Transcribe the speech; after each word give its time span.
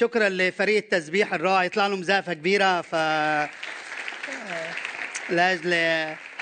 شكرا 0.00 0.28
لفريق 0.28 0.76
التسبيح 0.76 1.34
الرائع. 1.34 1.64
يطلع 1.64 1.86
لهم 1.86 2.02
زقفه 2.02 2.32
كبيرة 2.32 2.80
ف 2.80 2.94
لاجل 5.36 5.74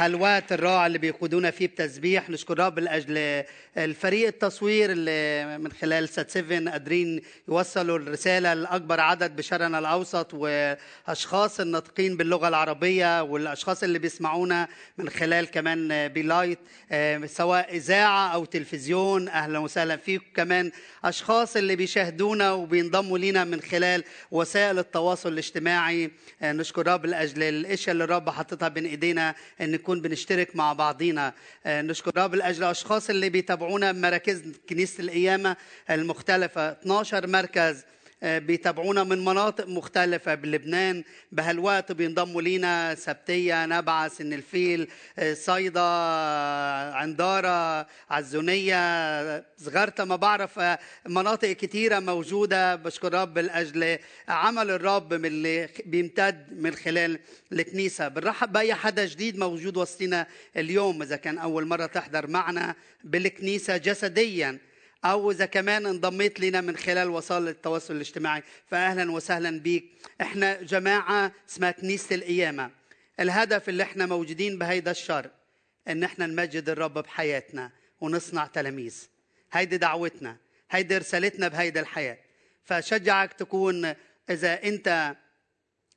هالوقت 0.01 0.53
الرائع 0.53 0.87
اللي 0.87 0.99
بيقودونا 0.99 1.51
فيه 1.51 1.67
بتسبيح. 1.67 2.31
نشكر 2.31 2.59
رب 2.59 2.79
لأجل 2.79 3.45
الفريق 3.77 4.27
التصوير 4.27 4.93
اللي 4.93 5.59
من 5.59 5.73
خلال 5.73 6.09
سات 6.09 6.31
7 6.31 6.71
قادرين 6.71 7.23
يوصلوا 7.49 7.99
الرسالة 7.99 8.55
لأكبر 8.55 9.01
عدد 9.01 9.37
بشرقنا 9.37 9.79
الأوسط 9.79 10.35
وأشخاص 10.35 11.61
الناطقين 11.61 12.17
باللغة 12.17 12.49
العربية 12.49 13.23
والأشخاص 13.23 13.83
اللي 13.83 13.99
بيسمعونا 13.99 14.69
من 14.99 15.09
خلال 15.09 15.51
كمان 15.51 16.09
بلايت 16.09 16.59
سواء 17.27 17.77
إذاعة 17.77 18.29
أو 18.29 18.45
تلفزيون. 18.45 19.29
أهلا 19.29 19.59
وسهلا 19.59 19.97
فيكم 19.97 20.27
كمان 20.35 20.71
أشخاص 21.05 21.57
اللي 21.57 21.77
بيشاهدونا 21.77 22.53
وبينضموا 22.53 23.19
لينا 23.19 23.45
من 23.45 23.61
خلال 23.61 24.05
وسائل 24.31 24.79
التواصل 24.79 25.33
الاجتماعي. 25.33 26.11
نشكر 26.43 26.87
رب 26.87 27.07
لأجل 27.07 27.43
الإشياء 27.43 27.93
اللي 27.93 28.05
الرب 28.05 28.31
حاططها 28.31 28.69
بين 28.69 28.87
إيدينا 28.87 29.35
إن 29.61 29.75
نكون 29.89 30.01
بنشترك 30.01 30.57
مع 30.57 30.73
بعضينا. 30.73 31.35
نشكر 31.67 32.11
رب 32.17 32.35
لاجل 32.35 32.65
الأشخاص 32.65 33.11
اللي 33.11 33.29
بيتابعونا 33.29 33.93
بمراكز 33.93 34.43
كنيسة 34.69 35.01
القيامة 35.01 35.57
المختلفة. 35.91 36.71
12 36.73 37.27
مركز. 37.27 37.85
بيتابعونا 38.23 39.05
من 39.05 39.25
مناطق 39.25 39.69
مختلفة 39.69 40.35
بلبنان 40.35 41.05
بهالوقت 41.33 41.93
بينضموا 41.93 42.43
لينا 42.43 42.95
سبتية 42.95 43.67
نبعة 43.67 44.09
سن 44.09 44.33
الفيل 44.33 44.89
صيدا 45.33 45.81
عندارة 46.95 47.87
عزونية 48.11 49.45
صغرتها 49.59 50.05
ما 50.05 50.17
بعرف 50.17 50.61
مناطق 51.07 51.53
كتيرة 51.53 51.99
موجودة 51.99 52.77
بشكر 52.77 53.15
رب 53.15 53.39
لأجل 53.39 53.99
عمل 54.29 54.71
الرب 54.71 55.15
من 55.15 55.27
اللي 55.27 55.69
بيمتد 55.87 56.47
من 56.53 56.75
خلال 56.75 57.19
الكنيسة. 57.53 58.09
بنرحب 58.09 58.53
بأي 58.53 58.75
حدا 58.75 59.05
جديد 59.05 59.39
موجود 59.39 59.77
وسطنا 59.77 60.27
اليوم 60.57 61.03
إذا 61.03 61.17
كان 61.17 61.39
أول 61.39 61.67
مرة 61.67 61.87
تحضر 61.87 62.27
معنا 62.27 62.75
بالكنيسة 63.05 63.77
جسدياً. 63.77 64.59
أو 65.05 65.31
إذا 65.31 65.47
كمان 65.47 65.87
انضميت 65.87 66.41
لنا 66.41 66.61
من 66.61 66.77
خلال 66.77 67.09
وسائل 67.09 67.49
التواصل 67.49 67.95
الاجتماعي. 67.95 68.43
فاهلا 68.67 69.13
وسهلا 69.13 69.61
بيك. 69.61 69.85
إحنا 70.21 70.63
جماعة 70.63 71.33
اسمها 71.51 71.71
كنيسة 71.71 72.15
القيامة. 72.15 72.71
الهدف 73.21 73.69
اللي 73.69 73.83
إحنا 73.83 74.07
موجودين 74.07 74.59
بهيدا 74.59 74.91
الشر 74.91 75.31
إن 75.89 76.05
إحنا 76.05 76.27
نمجد 76.27 76.69
الرب 76.69 76.95
بحياتنا 76.95 77.71
ونصنع 78.01 78.47
تلاميذ. 78.47 79.09
هيدي 79.53 79.77
دعوتنا. 79.77 80.37
هيدي 80.71 80.99
رسالتنا 80.99 81.49
بهيدا 81.49 81.81
الحياة. 81.81 82.19
فشجعك 82.65 83.33
تكون 83.33 83.95
إذا 84.31 84.65
أنت 84.65 85.17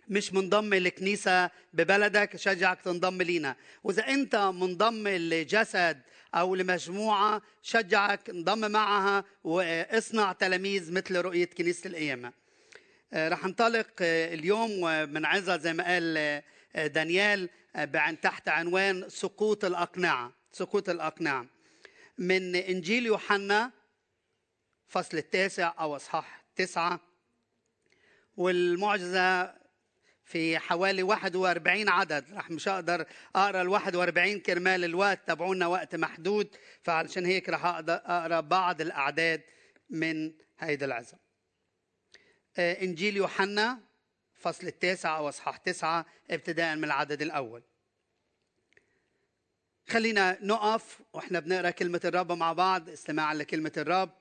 مش 0.07 0.33
منضم 0.33 0.73
لكنيسة 0.73 1.49
ببلدك 1.73 2.35
شجعك 2.35 2.81
تنضم 2.81 3.22
لينا. 3.22 3.55
وإذا 3.83 4.07
أنت 4.07 4.35
منضم 4.35 5.07
لجسد 5.07 6.02
أو 6.35 6.55
لمجموعة 6.55 7.41
شجعك 7.61 8.29
انضم 8.29 8.71
معها 8.71 9.23
واصنع 9.43 10.33
تلاميذ 10.33 10.93
مثل 10.93 11.21
رؤية 11.21 11.45
كنيسة 11.45 11.88
القيامة. 11.88 12.33
رح 13.13 13.45
ننطلق 13.45 13.91
اليوم 14.01 14.71
ومنعزها 14.81 15.57
زي 15.57 15.73
ما 15.73 15.83
قال 15.83 16.41
دانيال 16.75 17.49
تحت 18.21 18.49
عنوان 18.49 19.09
سقوط 19.09 19.65
الأقنعة. 19.65 20.33
سقوط 20.51 20.89
الأقنعة. 20.89 21.45
من 22.17 22.55
إنجيل 22.55 23.05
يوحنا 23.05 23.71
فصل 24.88 25.17
التاسع 25.17 25.73
أو 25.79 25.95
أصحاح 25.95 26.43
تسعة 26.55 26.99
والمعجزة 28.38 29.60
في 30.31 30.59
حوالي 30.59 31.03
41 31.03 31.89
عدد 31.89 32.33
رح 32.33 32.51
مش 32.51 32.67
أقدر 32.67 33.05
أقرأ 33.35 33.61
ال 33.61 33.67
41 33.67 34.39
كرمال 34.39 34.83
الوقت 34.83 35.27
تبعونا 35.27 35.67
وقت 35.67 35.95
محدود 35.95 36.56
فعلشان 36.83 37.25
هيك 37.25 37.50
رح 37.50 37.66
أقرأ 37.66 38.39
بعض 38.39 38.81
الأعداد 38.81 39.41
من 39.89 40.33
هيدا 40.59 40.85
العزم. 40.85 41.17
إنجيل 42.59 43.17
يوحنا 43.17 43.79
فصل 44.33 44.67
التاسع 44.67 45.17
أو 45.17 45.29
أصحاح 45.29 45.57
تسعة 45.57 46.06
ابتداء 46.31 46.75
من 46.75 46.83
العدد 46.83 47.22
الأول. 47.22 47.63
خلينا 49.89 50.38
نقف 50.41 51.01
وإحنا 51.13 51.39
بنقرأ 51.39 51.69
كلمة 51.69 52.01
الرب 52.06 52.31
مع 52.31 52.53
بعض 52.53 52.89
استماعا 52.89 53.33
لكلمة 53.33 53.73
الرب. 53.77 54.20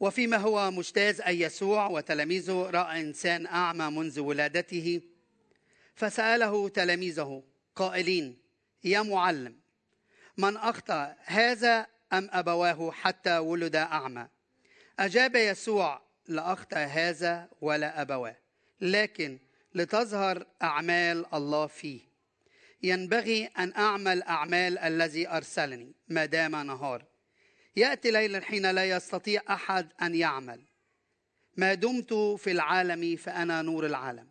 وفيما 0.00 0.36
هو 0.36 0.70
مجتاز 0.70 1.20
أي 1.20 1.40
يسوع 1.40 1.86
وتلاميذه 1.86 2.70
رأى 2.70 3.00
إنسان 3.00 3.46
أعمى 3.46 3.96
منذ 3.96 4.20
ولادته 4.20 5.00
فسأله 5.94 6.68
تلاميذه 6.68 7.42
قائلين 7.76 8.38
يا 8.84 9.02
معلم 9.02 9.56
من 10.36 10.56
أخطأ 10.56 11.16
هذا 11.24 11.86
أم 12.12 12.28
أبواه 12.32 12.90
حتى 12.90 13.38
ولد 13.38 13.76
أعمى؟ 13.76 14.28
أجاب 14.98 15.36
يسوع 15.36 16.02
لا 16.28 16.52
أخطأ 16.52 16.76
هذا 16.76 17.48
ولا 17.60 18.02
أبواه 18.02 18.36
لكن 18.80 19.38
لتظهر 19.74 20.46
أعمال 20.62 21.34
الله 21.34 21.66
فيه. 21.66 22.00
ينبغي 22.82 23.46
أن 23.46 23.72
أعمل 23.76 24.22
أعمال 24.22 24.78
الذي 24.78 25.28
أرسلني 25.28 25.92
ما 26.08 26.24
دام 26.24 26.56
نهار. 26.66 27.04
يأتي 27.78 28.10
ليلا 28.10 28.40
حين 28.40 28.70
لا 28.70 28.84
يستطيع 28.84 29.42
أحد 29.50 29.92
أن 30.02 30.14
يعمل. 30.14 30.60
ما 31.56 31.74
دمت 31.74 32.12
في 32.14 32.50
العالم 32.50 33.16
فأنا 33.16 33.62
نور 33.62 33.86
العالم. 33.86 34.28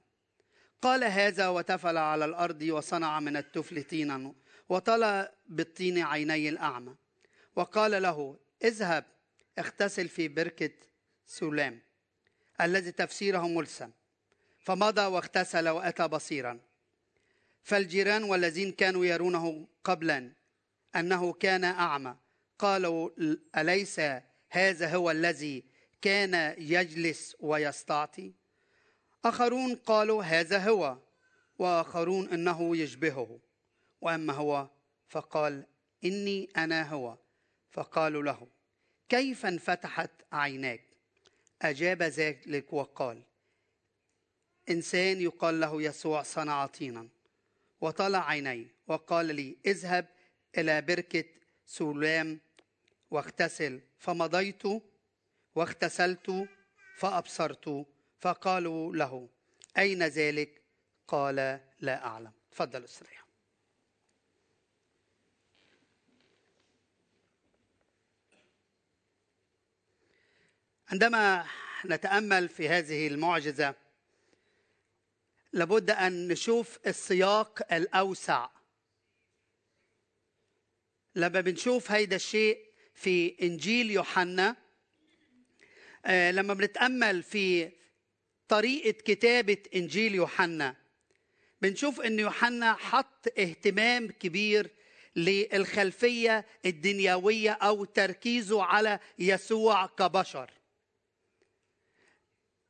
قال 0.81 1.03
هذا 1.03 1.47
وتفل 1.47 1.97
على 1.97 2.25
الأرض 2.25 2.61
وصنع 2.61 3.19
من 3.19 3.37
التفل 3.37 3.83
طينا 3.83 4.33
وطلى 4.69 5.31
بالطين 5.47 5.97
عيني 6.03 6.49
الأعمى. 6.49 6.95
وقال 7.55 8.01
له 8.01 8.39
اذهب 8.63 9.05
اغتسل 9.59 10.07
في 10.07 10.27
بركة 10.27 10.73
سلام 11.25 11.81
الذي 12.61 12.91
تفسيره 12.91 13.47
ملسم. 13.47 13.91
فمضى 14.59 15.01
واغتسل 15.01 15.69
وأتى 15.69 16.07
بصيرا. 16.07 16.59
فالجيران 17.63 18.23
والذين 18.23 18.71
كانوا 18.71 19.05
يرونه 19.05 19.67
قبلا 19.83 20.31
أنه 20.95 21.33
كان 21.33 21.63
أعمى 21.63 22.15
قالوا 22.59 23.09
أليس 23.57 24.01
هذا 24.49 24.95
هو 24.95 25.11
الذي 25.11 25.63
كان 26.01 26.55
يجلس 26.57 27.35
ويستعطي؟ 27.39 28.33
آخرون 29.25 29.75
قالوا 29.75 30.23
هذا 30.23 30.69
هو 30.69 30.97
وآخرون 31.59 32.29
إنه 32.29 32.77
يشبهه. 32.77 33.39
وأما 34.01 34.33
هو 34.33 34.69
فقال 35.07 35.65
إني 36.05 36.49
أنا 36.57 36.89
هو 36.89 37.17
فقالوا 37.71 38.23
له 38.23 38.47
كيف 39.09 39.45
انفتحت 39.45 40.11
عيناك؟ 40.31 40.81
أجاب 41.61 42.03
ذلك 42.03 42.73
وقال 42.73 43.23
إنسان 44.69 45.21
يقال 45.21 45.59
له 45.59 45.81
يسوع 45.81 46.23
صنع 46.23 46.65
طينا. 46.65 47.07
وطلع 47.81 48.29
عيني 48.29 48.67
وقال 48.87 49.35
لي 49.35 49.57
اذهب 49.65 50.05
إلى 50.57 50.81
بركة 50.81 51.23
سلام 51.65 52.39
واغتسل. 53.11 53.81
فمضيت 53.99 54.63
واغتسلت 55.55 56.47
فأبصرت 56.95 57.85
فقالوا 58.19 58.95
له 58.95 59.29
أين 59.77 60.03
ذلك؟ 60.03 60.61
قال 61.07 61.35
لا 61.79 62.05
أعلم. 62.05 62.31
تفضل 62.51 62.83
استريح 62.83 63.27
عندما 70.91 71.45
نتأمل 71.85 72.49
في 72.49 72.69
هذه 72.69 73.07
المعجزة 73.07 73.75
لابد 75.53 75.89
أن 75.89 76.27
نشوف 76.27 76.79
السياق 76.87 77.73
الأوسع. 77.73 78.49
لما 81.15 81.41
بنشوف 81.41 81.91
هيدا 81.91 82.15
الشيء 82.15 82.66
في 82.97 83.35
إنجيل 83.41 83.91
يوحنا 83.91 84.55
لما 86.09 86.53
بنتأمل 86.53 87.23
في 87.23 87.71
طريقة 88.47 88.91
كتابة 88.91 89.57
إنجيل 89.75 90.15
يوحنا 90.15 90.75
بنشوف 91.61 92.01
إن 92.01 92.19
يوحنا 92.19 92.73
حط 92.73 93.27
اهتمام 93.39 94.07
كبير 94.07 94.69
للخلفية 95.15 96.45
الدنيوية 96.65 97.51
أو 97.51 97.85
تركيزه 97.85 98.63
على 98.63 98.99
يسوع 99.19 99.85
كبشر. 99.85 100.51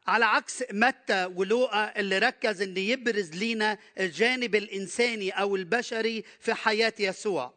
على 0.07 0.25
عكس 0.25 0.63
متى 0.71 1.25
ولوقا 1.25 1.99
اللي 1.99 2.17
ركز 2.19 2.61
إن 2.61 2.77
يبرز 2.77 3.31
لينا 3.31 3.77
الجانب 3.99 4.55
الإنساني 4.55 5.31
أو 5.31 5.55
البشري 5.55 6.23
في 6.39 6.53
حياة 6.53 6.93
يسوع. 6.99 7.53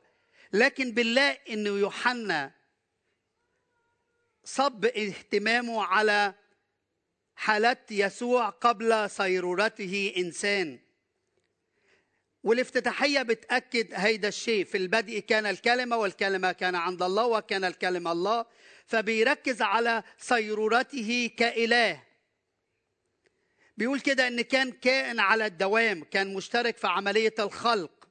لكن 0.53 0.93
بنلاقي 0.93 1.55
إنه 1.55 1.71
يوحنا 1.71 2.60
صب 4.45 4.85
اهتمامه 4.85 5.83
على 5.83 6.35
حالة 7.35 7.77
يسوع 7.91 8.49
قبل 8.49 9.11
صيرورته 9.11 10.13
إنسان. 10.17 10.79
والافتتاحية 12.43 13.23
بتأكد 13.23 13.89
هيدا 13.95 14.29
الشيء. 14.29 14.65
في 14.65 14.77
البدء 14.77 15.19
كان 15.19 15.47
الكلمة 15.47 15.97
والكلمة 15.97 16.53
كان 16.53 16.75
عند 16.75 17.03
الله 17.03 17.27
وكان 17.27 17.65
الكلمة 17.65 18.13
الله 18.13 18.47
فبيركز 18.87 19.63
على 19.63 20.03
صيرورته 20.19 21.31
كإله. 21.37 22.03
بيقول 23.77 24.01
كده 24.01 24.29
إن 24.29 24.41
كان 24.41 24.73
كائن 24.73 25.21
على 25.21 25.47
الدوام 25.47 26.05
كان 26.05 26.35
مشترك 26.35 26.77
في 26.77 26.87
عملية 26.87 27.35
الخلق. 27.39 28.09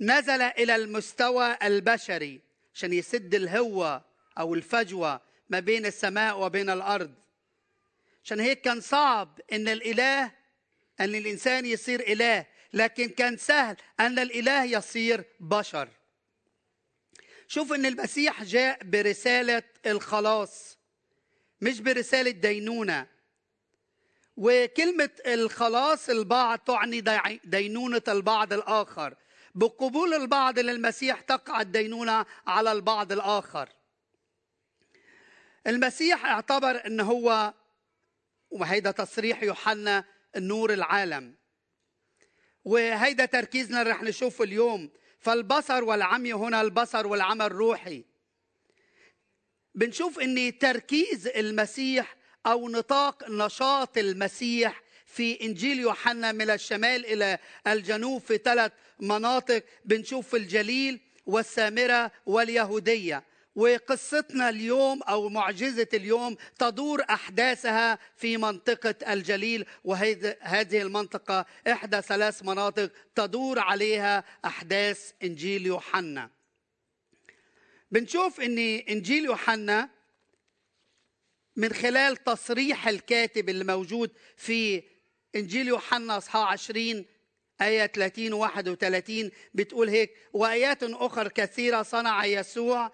نزل 0.00 0.42
إلى 0.42 0.76
المستوى 0.76 1.58
البشري 1.62 2.40
عشان 2.74 2.92
يسد 2.92 3.34
الهوة 3.34 4.07
أو 4.38 4.54
الفجوة 4.54 5.20
ما 5.48 5.60
بين 5.60 5.86
السماء 5.86 6.40
وبين 6.40 6.70
الأرض. 6.70 7.14
عشان 8.24 8.40
هيك 8.40 8.60
كان 8.60 8.80
صعب 8.80 9.40
إن 9.52 9.68
الإله 9.68 10.24
إن 11.00 11.14
الإنسان 11.14 11.66
يصير 11.66 12.00
إله 12.00 12.46
لكن 12.72 13.08
كان 13.08 13.36
سهل 13.36 13.76
أن 14.00 14.18
الإله 14.18 14.64
يصير 14.64 15.24
بشر. 15.40 15.88
شوف 17.48 17.72
إن 17.72 17.86
المسيح 17.86 18.42
جاء 18.42 18.84
برسالة 18.84 19.62
الخلاص 19.86 20.78
مش 21.60 21.80
برسالة 21.80 22.30
دينونة. 22.30 23.06
وكلمة 24.36 25.10
الخلاص 25.26 26.08
البعض 26.08 26.58
تعني 26.58 27.04
دينونة 27.44 28.02
البعض 28.08 28.52
الآخر. 28.52 29.14
بقبول 29.54 30.14
البعض 30.14 30.58
للمسيح 30.58 31.20
تقع 31.20 31.60
الدينونة 31.60 32.26
على 32.46 32.72
البعض 32.72 33.12
الآخر. 33.12 33.68
المسيح 35.66 36.26
اعتبر 36.26 36.86
إن 36.86 37.00
هو 37.00 37.54
وهيدا 38.50 38.90
تصريح 38.90 39.42
يوحنا 39.42 40.04
النور 40.36 40.72
العالم. 40.72 41.34
وهيدا 42.64 43.24
تركيزنا 43.24 43.82
رح 43.82 44.02
نشوفه 44.02 44.44
اليوم. 44.44 44.90
فالبصر 45.20 45.84
والعمي 45.84 46.32
هنا 46.32 46.60
البصر 46.60 47.06
والعمى 47.06 47.46
الروحي. 47.46 48.04
بنشوف 49.74 50.18
إن 50.18 50.58
تركيز 50.58 51.26
المسيح 51.26 52.16
أو 52.46 52.68
نطاق 52.68 53.30
نشاط 53.30 53.98
المسيح 53.98 54.82
في 55.06 55.40
إنجيل 55.40 55.78
يوحنا 55.78 56.32
من 56.32 56.50
الشمال 56.50 57.06
إلى 57.06 57.38
الجنوب 57.66 58.20
في 58.20 58.36
ثلاث 58.36 58.72
مناطق. 59.00 59.64
بنشوف 59.84 60.34
الجليل 60.34 61.00
والسامرة 61.26 62.12
واليهودية. 62.26 63.24
وقصتنا 63.58 64.48
اليوم 64.48 65.02
أو 65.02 65.28
معجزة 65.28 65.88
اليوم 65.94 66.36
تدور 66.58 67.04
أحداثها 67.10 67.98
في 68.16 68.36
منطقة 68.36 69.12
الجليل 69.12 69.66
وهذه 69.84 70.82
المنطقة 70.82 71.46
إحدى 71.66 72.02
ثلاث 72.02 72.42
مناطق 72.42 72.92
تدور 73.14 73.58
عليها 73.58 74.24
أحداث 74.44 75.12
إنجيل 75.22 75.66
يوحنا. 75.66 76.30
بنشوف 77.90 78.40
إن 78.40 78.58
إنجيل 78.88 79.24
يوحنا 79.24 79.90
من 81.56 81.72
خلال 81.72 82.16
تصريح 82.16 82.88
الكاتب 82.88 83.48
اللي 83.48 83.64
موجود 83.64 84.10
في 84.36 84.82
إنجيل 85.36 85.68
يوحنا 85.68 86.16
أصحاح 86.16 86.52
20 86.52 87.04
آية 87.60 87.86
30 87.86 88.32
و 88.32 88.38
31 88.38 89.30
بتقول 89.54 89.88
هيك 89.88 90.10
وآيات 90.32 90.82
أخرى 90.82 91.28
كثيرة 91.28 91.82
صنع 91.82 92.24
يسوع 92.24 92.92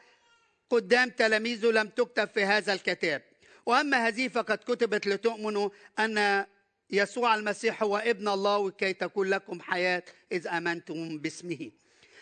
قدام 0.75 1.11
تلاميذه 1.11 1.67
لم 1.67 1.89
تكتب 1.89 2.29
في 2.29 2.45
هذا 2.45 2.73
الكتاب. 2.73 3.23
وأما 3.67 4.09
هذه 4.09 4.29
فقد 4.29 4.59
كتبت 4.59 5.07
لتؤمنوا 5.07 5.71
أن 5.99 6.45
يسوع 6.91 7.35
المسيح 7.35 7.83
هو 7.83 7.97
ابن 7.97 8.29
الله 8.29 8.59
وكي 8.59 8.93
تكون 8.93 9.31
لكم 9.31 9.61
حياة 9.61 10.03
إذ 10.33 10.49
آمنتم 10.49 11.19
باسمه. 11.19 11.71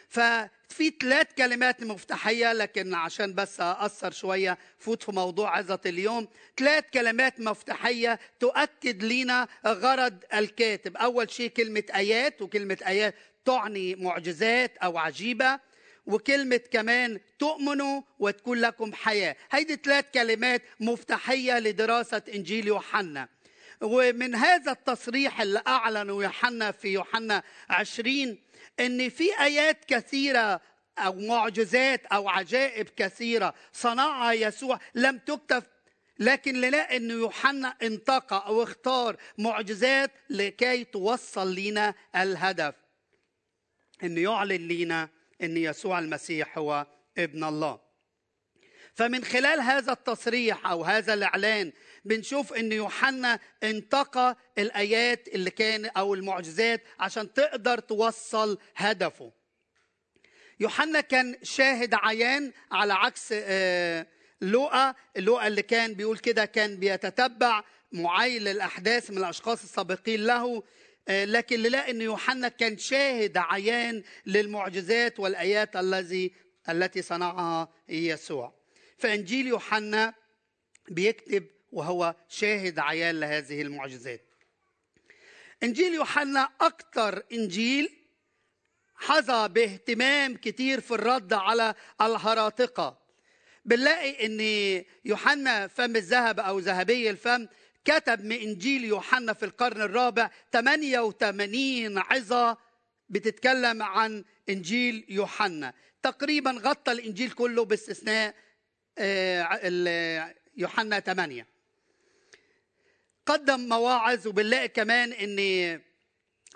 ففي 0.08 0.92
ثلاث 1.00 1.26
كلمات 1.38 1.82
مفتاحية 1.82 2.52
لكن 2.52 2.94
عشان 2.94 3.34
بس 3.34 3.60
أقصر 3.60 4.10
شوية 4.10 4.58
فوت 4.78 5.02
في 5.02 5.12
موضوع 5.12 5.58
عظة 5.58 5.80
اليوم. 5.86 6.28
ثلاث 6.56 6.84
كلمات 6.94 7.40
مفتاحية 7.40 8.18
تؤكد 8.40 9.02
لنا 9.04 9.48
غرض 9.66 10.24
الكاتب. 10.34 10.96
أول 10.96 11.30
شيء 11.30 11.50
كلمة 11.50 11.84
آيات 11.94 12.42
وكلمة 12.42 12.78
آيات 12.86 13.14
تعني 13.44 13.94
معجزات 13.94 14.76
أو 14.76 14.98
عجيبة. 14.98 15.60
وكلمة 16.06 16.60
كمان 16.70 17.20
تؤمنوا 17.38 18.02
وتكون 18.18 18.58
لكم 18.58 18.92
حياة. 18.92 19.36
هيدي 19.50 19.76
ثلاث 19.76 20.04
كلمات 20.14 20.62
مفتاحية 20.80 21.58
لدراسة 21.58 22.22
إنجيل 22.34 22.66
يوحنا. 22.66 23.28
ومن 23.80 24.34
هذا 24.34 24.72
التصريح 24.72 25.40
اللي 25.40 25.62
أعلنه 25.66 26.22
يوحنا 26.22 26.70
في 26.72 26.88
يوحنا 26.88 27.42
عشرين 27.70 28.38
أن 28.80 29.08
في 29.08 29.40
آيات 29.40 29.84
كثيرة 29.84 30.60
أو 30.98 31.12
معجزات 31.12 32.06
أو 32.06 32.28
عجائب 32.28 32.88
كثيرة 32.96 33.54
صنعها 33.72 34.32
يسوع 34.32 34.78
لم 34.94 35.18
تكتب 35.18 35.62
لكن 36.18 36.60
نلاقي 36.60 36.96
أن 36.96 37.10
يوحنا 37.10 37.76
انتقى 37.82 38.44
أو 38.46 38.62
اختار 38.62 39.16
معجزات 39.38 40.10
لكي 40.30 40.84
توصل 40.84 41.54
لنا 41.54 41.94
الهدف. 42.16 42.74
أنه 44.02 44.20
يعلن 44.20 44.68
لنا 44.68 45.08
إن 45.42 45.56
يسوع 45.56 45.98
المسيح 45.98 46.58
هو 46.58 46.86
ابن 47.18 47.44
الله. 47.44 47.80
فمن 48.94 49.24
خلال 49.24 49.60
هذا 49.60 49.92
التصريح 49.92 50.66
أو 50.66 50.84
هذا 50.84 51.14
الإعلان 51.14 51.72
بنشوف 52.04 52.52
إن 52.52 52.72
يوحنا 52.72 53.40
انتقى 53.62 54.36
الآيات 54.58 55.28
اللي 55.28 55.50
كان 55.50 55.86
أو 55.86 56.14
المعجزات 56.14 56.82
عشان 57.00 57.32
تقدر 57.32 57.78
توصل 57.78 58.58
هدفه. 58.76 59.32
يوحنا 60.60 61.00
كان 61.00 61.36
شاهد 61.42 61.94
عيان 61.94 62.52
على 62.72 62.92
عكس 62.92 63.28
آه، 63.32 64.06
لوقا. 64.40 64.94
لوقا 65.16 65.46
اللي 65.46 65.62
كان 65.62 65.94
بيقول 65.94 66.18
كده 66.18 66.44
كان 66.44 66.76
بيتتبع 66.76 67.64
معايل 67.92 68.48
الأحداث 68.48 69.10
من 69.10 69.18
الأشخاص 69.18 69.62
السابقين 69.62 70.26
له. 70.26 70.62
لكن 71.08 71.62
نلاقي 71.62 71.90
إن 71.90 72.00
يوحنا 72.00 72.48
كان 72.48 72.78
شاهد 72.78 73.36
عيان 73.36 74.02
للمعجزات 74.26 75.20
والآيات 75.20 75.76
الذي 75.76 76.32
التي 76.68 77.02
صنعها 77.02 77.72
يسوع. 77.88 78.54
فإنجيل 78.98 79.46
يوحنا 79.46 80.14
بيكتب 80.88 81.46
وهو 81.72 82.14
شاهد 82.28 82.78
عيان 82.78 83.20
لهذه 83.20 83.62
المعجزات. 83.62 84.24
إنجيل 85.62 85.94
يوحنا 85.94 86.48
أكثر 86.60 87.22
إنجيل 87.32 88.02
حظى 88.94 89.48
باهتمام 89.48 90.36
كتير 90.36 90.80
في 90.80 90.90
الرد 90.94 91.32
على 91.32 91.74
الهراطقه 92.00 93.02
بنلاقي 93.64 94.26
إن 94.26 94.40
يوحنا 95.04 95.66
فم 95.66 95.96
الذهب 95.96 96.40
أو 96.40 96.58
ذهبي 96.58 97.10
الفم 97.10 97.46
كتب 97.84 98.24
من 98.24 98.36
إنجيل 98.36 98.84
يوحنا 98.84 99.32
في 99.32 99.44
القرن 99.44 99.82
الرابع 99.82 100.30
88 100.52 101.98
عظة 101.98 102.58
بتتكلم 103.08 103.82
عن 103.82 104.24
إنجيل 104.48 105.04
يوحنا. 105.08 105.74
تقريبا 106.02 106.50
غطى 106.50 106.92
الإنجيل 106.92 107.30
كله 107.30 107.64
باستثناء 107.64 108.34
آه، 108.98 110.34
يوحنا 110.56 111.00
8 111.00 111.46
قدم 113.26 113.60
مواعظ 113.60 114.26
وبنلاقي 114.26 114.68
كمان 114.68 115.12
إن 115.12 115.80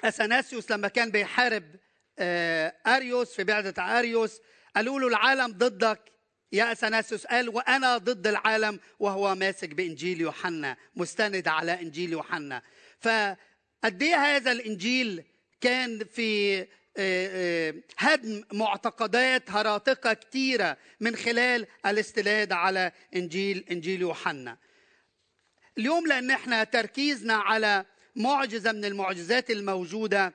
أثناسيوس 0.04 0.71
لما 0.71 0.88
كان 0.88 1.11
بيحارب 1.11 1.76
آه، 2.18 2.75
أريوس 2.87 3.35
في 3.35 3.45
بعده 3.45 3.99
أريوس 3.99 4.40
قالوا 4.76 5.00
له 5.00 5.09
العالم 5.09 5.52
ضدك 5.52 6.12
يا 6.52 6.72
اثناسيوس 6.72 7.26
قال 7.26 7.48
وأنا 7.48 7.98
ضد 7.98 8.26
العالم 8.26 8.80
وهو 8.98 9.34
ماسك 9.34 9.68
بإنجيل 9.68 10.20
يوحنا 10.20 10.76
مستند 10.96 11.48
على 11.48 11.80
إنجيل 11.80 12.12
يوحنا. 12.12 12.62
فقد 13.00 14.02
إيه 14.02 14.16
هذا 14.16 14.52
الإنجيل 14.52 15.24
كان 15.60 16.04
في 16.04 16.60
آه، 16.60 16.68
آه، 17.68 17.74
هدم 17.98 18.44
معتقدات 18.52 19.50
هراطقه 19.50 20.12
كثيره 20.12 20.76
من 21.00 21.16
خلال 21.16 21.66
الاستناد 21.86 22.52
على 22.52 22.92
إنجيل 23.16 23.64
إنجيل 23.70 24.00
يوحنا. 24.00 24.58
اليوم 25.78 26.06
لأن 26.06 26.30
إحنا 26.30 26.64
تركيزنا 26.64 27.34
على 27.34 27.84
معجزة 28.16 28.72
من 28.72 28.84
المعجزات 28.84 29.50
الموجودة 29.50 30.34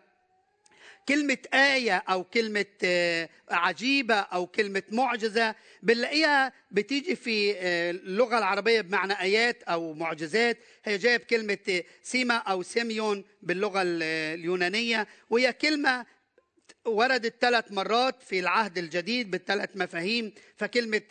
كلمة 1.07 1.37
آية 1.53 1.97
أو 1.97 2.23
كلمة 2.23 2.65
آه، 2.83 3.29
عجيبة 3.49 4.15
أو 4.15 4.47
كلمة 4.47 4.83
معجزة 4.91 5.55
بنلاقيها 5.83 6.53
بتيجي 6.71 7.15
في 7.15 7.55
آه، 7.57 7.91
اللغة 7.91 8.37
العربية 8.37 8.81
بمعنى 8.81 9.13
آيات 9.21 9.63
أو 9.63 9.93
معجزات. 9.93 10.57
هي 10.85 10.97
جاية 10.97 11.17
بكلمة 11.17 11.83
σῆμα 12.03 12.35
أو 12.35 12.63
σημεῖον 12.63 13.23
باللغة 13.41 13.81
اليونانية 13.85 15.07
وهي 15.29 15.53
كلمة 15.53 16.05
وردت 16.85 17.35
ثلاث 17.41 17.71
مرات 17.71 18.23
في 18.23 18.39
العهد 18.39 18.77
الجديد 18.77 19.31
بالثلاث 19.31 19.69
مفاهيم 19.75 20.33
فكلمة 20.57 21.01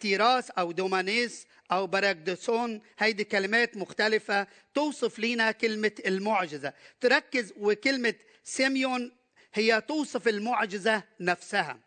τέρας 0.00 0.50
أو 0.50 0.72
δύναμις 0.72 1.46
أو 1.72 1.86
παράδοξον 1.86 2.80
هيدي 2.98 3.24
كلمات 3.24 3.76
مختلفة 3.76 4.46
توصف 4.74 5.18
لنا 5.18 5.50
كلمة 5.50 5.92
المعجزة. 6.06 6.72
تركز 7.00 7.52
وكلمة 7.56 8.14
σημεῖον 8.44 9.12
هي 9.54 9.80
توصف 9.80 10.28
المعجزة 10.28 11.02
نفسها. 11.20 11.78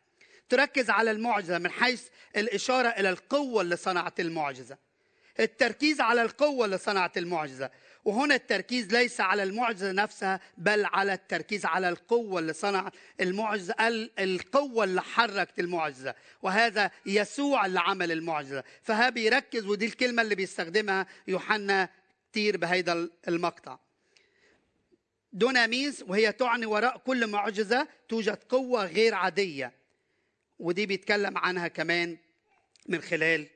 تركز 0.50 0.90
على 0.90 1.12
المعجزة 1.12 1.58
من 1.58 1.72
حيث 1.72 2.08
الإشارة 2.38 2.88
إلى 2.88 3.10
القوة 3.10 3.62
اللي 3.62 3.76
صنعت 3.76 4.20
المعجزة. 4.20 4.78
التركيز 5.40 6.02
على 6.02 6.22
القوة 6.22 6.66
اللي 6.66 6.78
صنعت 6.78 7.18
المعجزة. 7.18 7.70
وهنا 8.06 8.36
التركيز 8.36 8.94
ليس 8.94 9.22
على 9.22 9.44
المعجزة 9.44 9.92
نفسها 9.92 10.40
بل 10.58 10.86
على 10.86 11.14
التركيز 11.14 11.66
على 11.66 11.90
القوة 11.90 12.40
اللي 12.40 12.54
صنعت 12.54 12.94
المعجزة 13.22 13.76
القوة 14.20 14.84
اللي 14.84 15.02
حركت 15.02 15.60
المعجزة. 15.60 16.16
وهذا 16.42 16.92
يسوع 17.06 17.66
اللي 17.66 17.80
عمل 17.80 18.12
المعجزة. 18.12 18.64
فها 18.84 19.10
بيركز 19.10 19.66
ودي 19.66 19.86
الكلمة 19.86 20.22
اللي 20.22 20.36
بيستخدمها 20.36 21.08
يوحنا 21.28 21.90
كتير 22.32 22.58
بهيدا 22.58 23.10
المقطع. 23.28 23.78
دوناميز 25.34 26.04
وهي 26.08 26.32
تعني 26.32 26.66
وراء 26.66 26.98
كل 26.98 27.28
معجزة 27.28 27.88
توجد 28.10 28.44
قوة 28.44 28.86
غير 28.86 29.14
عادية. 29.14 29.74
ودي 30.60 30.86
بيتكلم 30.86 31.38
عنها 31.38 31.68
كمان 31.68 32.18
من 32.88 33.02
خلال 33.02 33.48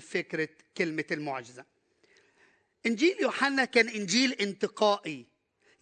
فكرة 0.00 0.48
كلمة 0.76 1.04
المعجزة. 1.10 1.64
إنجيل 2.86 3.16
يوحنا 3.20 3.64
كان 3.64 3.88
إنجيل 3.88 4.32
انتقائي 4.32 5.26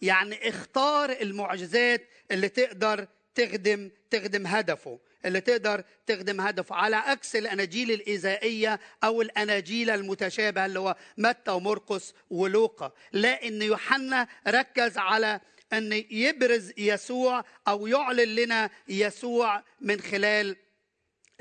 يعني 0.01 0.49
اختار 0.49 1.11
المعجزات 1.11 2.07
اللي 2.31 2.49
تقدر 2.49 3.07
تخدم 3.35 3.91
تخدم 4.09 4.47
هدفه. 4.47 4.99
اللي 5.25 5.41
تقدر 5.41 5.83
تخدم 6.07 6.41
هدفه 6.41 6.75
على 6.75 6.95
عكس 6.95 7.35
الأناجيل 7.35 7.91
الايذائيه 7.91 8.79
أو 9.03 9.21
الأناجيل 9.21 9.89
المتشابهة 9.89 10.65
اللي 10.65 10.79
هو 10.79 10.95
متى 11.17 11.51
ومرقس 11.51 12.13
ولوقا. 12.29 12.91
لا 13.11 13.47
إن 13.47 13.61
يوحنا 13.61 14.27
ركز 14.47 14.97
على 14.97 15.41
إن 15.73 16.05
يبرز 16.09 16.73
يسوع 16.77 17.45
أو 17.67 17.87
يعلن 17.87 18.35
لنا 18.35 18.69
يسوع 18.87 19.63
من 19.81 20.01
خلال 20.01 20.55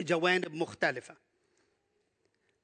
جوانب 0.01 0.55
مختلفة. 0.55 1.17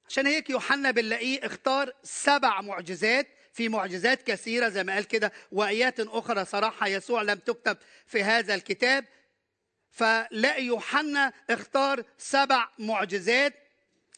عشان 0.09 0.27
هيك 0.27 0.51
يوحنا 0.51 0.91
بنلاقيه 0.91 1.47
اختار 1.47 1.93
سبع 2.03 2.61
معجزات. 2.61 3.27
في 3.53 3.69
معجزات 3.69 4.23
كثيرة 4.23 4.69
زي 4.69 4.85
ما 4.85 4.95
قال 4.95 5.05
كده 5.05 5.33
وآيات 5.53 6.01
أخرى 6.01 6.45
صراحة 6.45 6.87
يسوع 6.87 7.23
لم 7.23 7.39
تكتب 7.39 7.77
في 8.07 8.23
هذا 8.23 8.55
الكتاب. 8.55 9.05
فلاقي 9.97 10.65
يوحنا 10.65 11.33
اختار 11.51 12.05
سبع 12.19 12.69
معجزات 12.79 13.55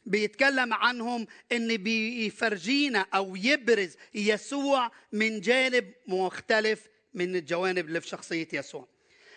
بيتكلم 0.06 0.74
عنهم 0.74 1.26
إن 1.52 1.76
بيفرجينا 1.76 3.06
أو 3.14 3.36
يبرز 3.36 3.96
يسوع 4.14 4.90
من 5.12 5.40
جانب 5.40 5.94
مختلف 6.06 6.88
من 7.14 7.36
الجوانب 7.36 7.86
اللي 7.86 8.00
في 8.00 8.08
شخصية 8.08 8.48
يسوع. 8.52 8.88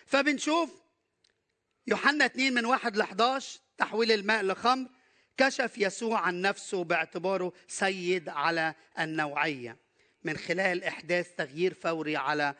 فبنشوف 0.06 0.70
يوحنا 1.86 2.26
2 2.26 2.54
من 2.54 2.64
1 2.64 2.96
ل 2.96 3.00
11 3.00 3.60
تحويل 3.78 4.12
الماء 4.12 4.42
لخمر 4.42 4.88
كشف 5.36 5.78
يسوع 5.78 6.20
عن 6.20 6.40
نفسه 6.40 6.84
باعتباره 6.84 7.52
سيد 7.68 8.28
على 8.28 8.74
النوعية 8.98 9.76
من 10.24 10.36
خلال 10.36 10.84
إحداث 10.84 11.34
تغيير 11.34 11.74
فوري 11.74 12.16
على 12.16 12.54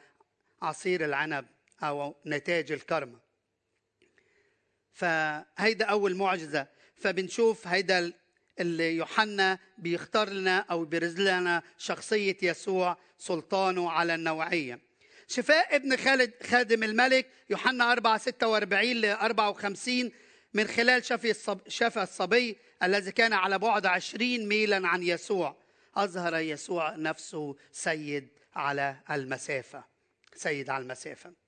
عصير 0.63 1.05
العنب 1.05 1.47
أو 1.83 2.15
نتاج 2.27 2.73
الكرمة. 2.73 3.22
فهيدا 4.93 5.85
أول 5.85 6.17
معجزة. 6.17 6.67
فبنشوف 6.97 7.67
هيدا 7.67 8.13
اللي 8.61 8.97
يوحنا 8.97 9.59
بيختار 9.79 10.29
لنا 10.31 10.59
أو 10.59 10.85
بيرز 10.85 11.21
لنا 11.21 11.63
شخصية 11.79 12.37
يسوع 12.43 12.97
سلطانه 13.19 13.91
على 13.91 14.15
النوعية. 14.15 14.81
شفاء 15.29 15.77
ابن 15.77 15.97
خالد 15.97 16.33
خادم 16.43 16.83
الملك 16.83 17.29
يوحنا 17.51 17.93
4 17.93 18.19
46 18.19 18.93
ل 18.93 19.07
54 19.07 20.13
من 20.55 20.67
خلال 20.67 21.05
شفي. 21.05 21.35
شفى 21.69 22.03
الصبي 22.03 22.57
الذي 22.83 23.13
كان 23.13 23.33
على 23.33 23.59
بعد 23.59 23.87
عشرين 23.87 24.49
ميلا 24.49 24.89
عن 24.89 25.03
يسوع. 25.03 25.57
أظهر 25.97 26.37
يسوع 26.37 26.97
نفسه 26.97 27.57
سيد 27.73 28.29
على 28.55 28.97
المسافة 29.11 29.85
سيد 30.35 30.71
على 30.71 30.83
المسافة. 30.83 31.42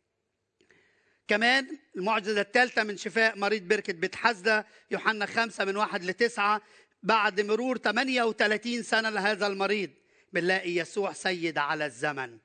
كمان 1.28 1.78
المعجزة 1.96 2.40
الثالثة 2.40 2.82
من 2.82 2.96
شفاء 2.96 3.38
مريض 3.38 3.62
بركة 3.62 3.92
بيت 3.92 4.14
حزدة 4.14 4.66
يوحنا 4.90 5.26
خمسة 5.26 5.64
من 5.64 5.76
واحد 5.76 6.04
لتسعة 6.04 6.62
بعد 7.02 7.40
مرور 7.40 7.78
38 7.78 8.82
سنة 8.82 9.10
لهذا 9.10 9.46
المريض 9.46 9.90
بنلاقي 10.32 10.70
يسوع 10.70 11.12
سيد 11.12 11.58
على 11.58 11.86
الزمن 11.86 12.38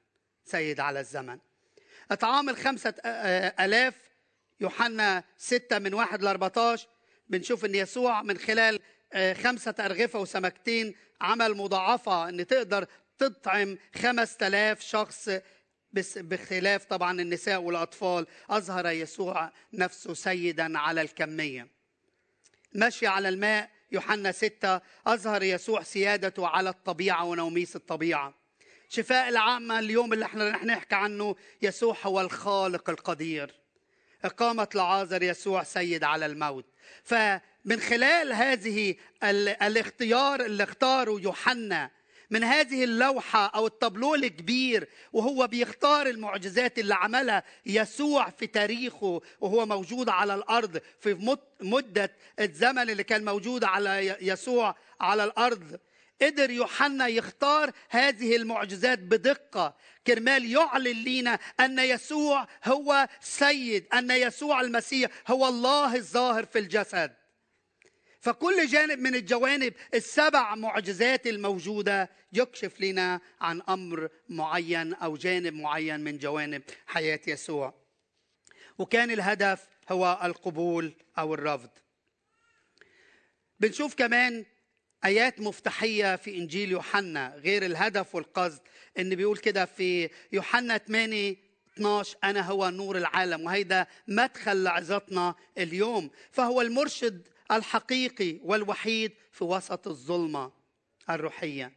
سيد 0.45 0.79
على 0.79 0.99
الزمن. 0.99 1.37
إطعام 2.11 2.49
الخمسة 2.49 2.93
ألاف 3.59 3.93
يوحنا 4.59 5.23
6 5.37 5.79
من 5.79 5.93
1 5.93 6.23
ل 6.23 6.27
14 6.27 6.87
بنشوف 7.29 7.65
إن 7.65 7.75
يسوع 7.75 8.21
من 8.21 8.37
خلال 8.37 8.79
آه، 9.13 9.33
خمسة 9.33 9.75
أرغفة 9.79 10.19
وسمكتين 10.19 10.95
عمل 11.21 11.57
مضاعفة 11.57 12.29
إن 12.29 12.47
تقدر 12.47 12.85
تطعم 13.17 13.77
5000 13.95 14.81
شخص 14.81 15.29
بس 15.93 16.17
بخلاف 16.17 16.85
طبعا 16.85 17.21
النساء 17.21 17.61
والأطفال 17.61 18.27
أظهر 18.49 18.87
يسوع 18.87 19.51
نفسه 19.73 20.13
سيدا 20.13 20.77
على 20.77 21.01
الكمية. 21.01 21.67
مشي 22.75 23.07
على 23.07 23.29
الماء 23.29 23.69
يوحنا 23.91 24.31
ستة 24.31 24.81
أظهر 25.07 25.43
يسوع 25.43 25.83
سيادته 25.83 26.47
على 26.47 26.69
الطبيعة 26.69 27.25
ونوميس 27.25 27.75
الطبيعة. 27.75 28.33
شفاء 28.89 29.29
العامة 29.29 29.79
اليوم 29.79 30.13
اللي 30.13 30.25
إحنا 30.25 30.49
رح 30.49 30.63
نحكي 30.63 30.95
عنه 30.95 31.35
يسوع 31.61 31.97
هو 32.03 32.21
الخالق 32.21 32.89
القدير. 32.89 33.55
إقامة 34.25 34.67
لعازر 34.75 35.23
يسوع 35.23 35.63
سيد 35.63 36.03
على 36.03 36.25
الموت. 36.25 36.65
فمن 37.03 37.79
خلال 37.89 38.33
هذه 38.33 38.95
الاختيار 39.23 40.45
اللي 40.45 40.63
اختاره 40.63 41.21
يوحنا 41.21 41.91
من 42.29 42.43
هذه 42.43 42.83
اللوحة 42.83 43.45
أو 43.45 43.67
الطابلو 43.67 44.15
الكبير 44.15 44.87
وهو 45.13 45.47
بيختار 45.47 46.07
المعجزات 46.07 46.79
اللي 46.79 46.95
عملها 46.95 47.43
يسوع 47.65 48.29
في 48.29 48.47
تاريخه 48.47 49.21
وهو 49.41 49.65
موجود 49.65 50.09
على 50.09 50.35
الأرض 50.35 50.81
في 50.99 51.37
مدة 51.61 52.11
الزمن 52.39 52.89
اللي 52.89 53.03
كان 53.03 53.25
موجود 53.25 53.63
على 53.63 54.17
يسوع 54.21 54.75
على 55.01 55.23
الأرض. 55.23 55.79
قدر 56.21 56.49
يوحنا 56.49 57.07
يختار 57.07 57.71
هذه 57.89 58.35
المعجزات 58.35 58.99
بدقة. 58.99 59.75
كرمال 60.07 60.51
يعلن 60.51 61.03
لنا 61.03 61.39
أن 61.59 61.79
يسوع 61.79 62.47
هو 62.65 63.07
سيد 63.21 63.85
أن 63.93 64.11
يسوع 64.11 64.61
المسيح 64.61 65.11
هو 65.27 65.47
الله 65.47 65.95
الظاهر 65.95 66.45
في 66.45 66.59
الجسد. 66.59 67.18
فكل 68.19 68.67
جانب 68.67 68.99
من 68.99 69.15
الجوانب 69.15 69.73
السبع 69.93 70.55
معجزات 70.55 71.27
الموجودة 71.27 72.09
يكشف 72.33 72.81
لنا 72.81 73.21
عن 73.41 73.61
أمر 73.61 74.09
معين 74.29 74.93
أو 74.93 75.17
جانب 75.17 75.53
معين 75.53 75.99
من 75.99 76.17
جوانب 76.17 76.61
حياة 76.87 77.19
يسوع. 77.27 77.73
وكان 78.77 79.11
الهدف 79.11 79.67
هو 79.89 80.19
القبول 80.23 80.93
أو 81.17 81.33
الرفض. 81.33 81.69
بنشوف 83.59 83.95
كمان 83.95 84.45
آيات 85.05 85.39
مفتاحية 85.39 86.15
في 86.15 86.37
إنجيل 86.37 86.71
يوحنا 86.71 87.35
غير 87.35 87.65
الهدف 87.65 88.15
والقصد 88.15 88.61
إن 88.99 89.15
بيقول 89.15 89.37
كده 89.37 89.65
في 89.65 90.09
يوحنا 90.31 90.77
8 90.77 91.35
12 91.77 92.17
أنا 92.23 92.41
هو 92.41 92.69
نور 92.69 92.97
العالم 92.97 93.45
وهيدا 93.45 93.87
مدخل 94.07 94.63
لعظتنا 94.63 95.35
اليوم. 95.57 96.11
فهو 96.31 96.61
المرشد 96.61 97.27
الحقيقي 97.51 98.39
والوحيد 98.43 99.13
في 99.31 99.43
وسط 99.43 99.87
الظلمة 99.87 100.51
الروحية. 101.09 101.73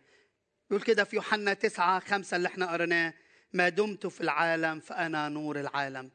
بيقول 0.71 0.85
كده 0.85 1.05
في 1.05 1.17
يوحنا 1.17 1.55
9 1.55 2.01
5 2.01 2.37
اللي 2.37 2.49
إحنا 2.49 2.73
قريناه 2.73 3.15
ما 3.53 3.69
دمت 3.69 4.07
في 4.07 4.21
العالم 4.21 4.81
فأنا 4.81 5.29
نور 5.29 5.61
العالم. 5.61 6.11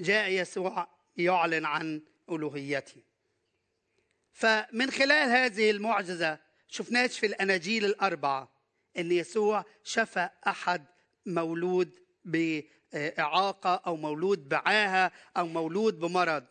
جاء 0.00 0.30
يسوع 0.30 0.88
يعلن 1.16 1.64
عن 1.64 2.02
ألوهيته. 2.30 3.02
فمن 4.32 4.90
خلال 4.90 5.28
هذه 5.30 5.70
المعجزة 5.70 6.38
شفناش 6.68 7.18
في 7.18 7.26
الأناجيل 7.26 7.84
الأربعة 7.84 8.48
أن 8.98 9.12
يسوع 9.12 9.64
شفى 9.84 10.28
أحد 10.46 10.84
مولود 11.26 11.98
بإعاقة 12.24 13.74
أو 13.86 13.96
مولود 13.96 14.48
بعاهة 14.48 15.12
أو 15.36 15.46
مولود 15.46 15.98
بمرض. 15.98 16.44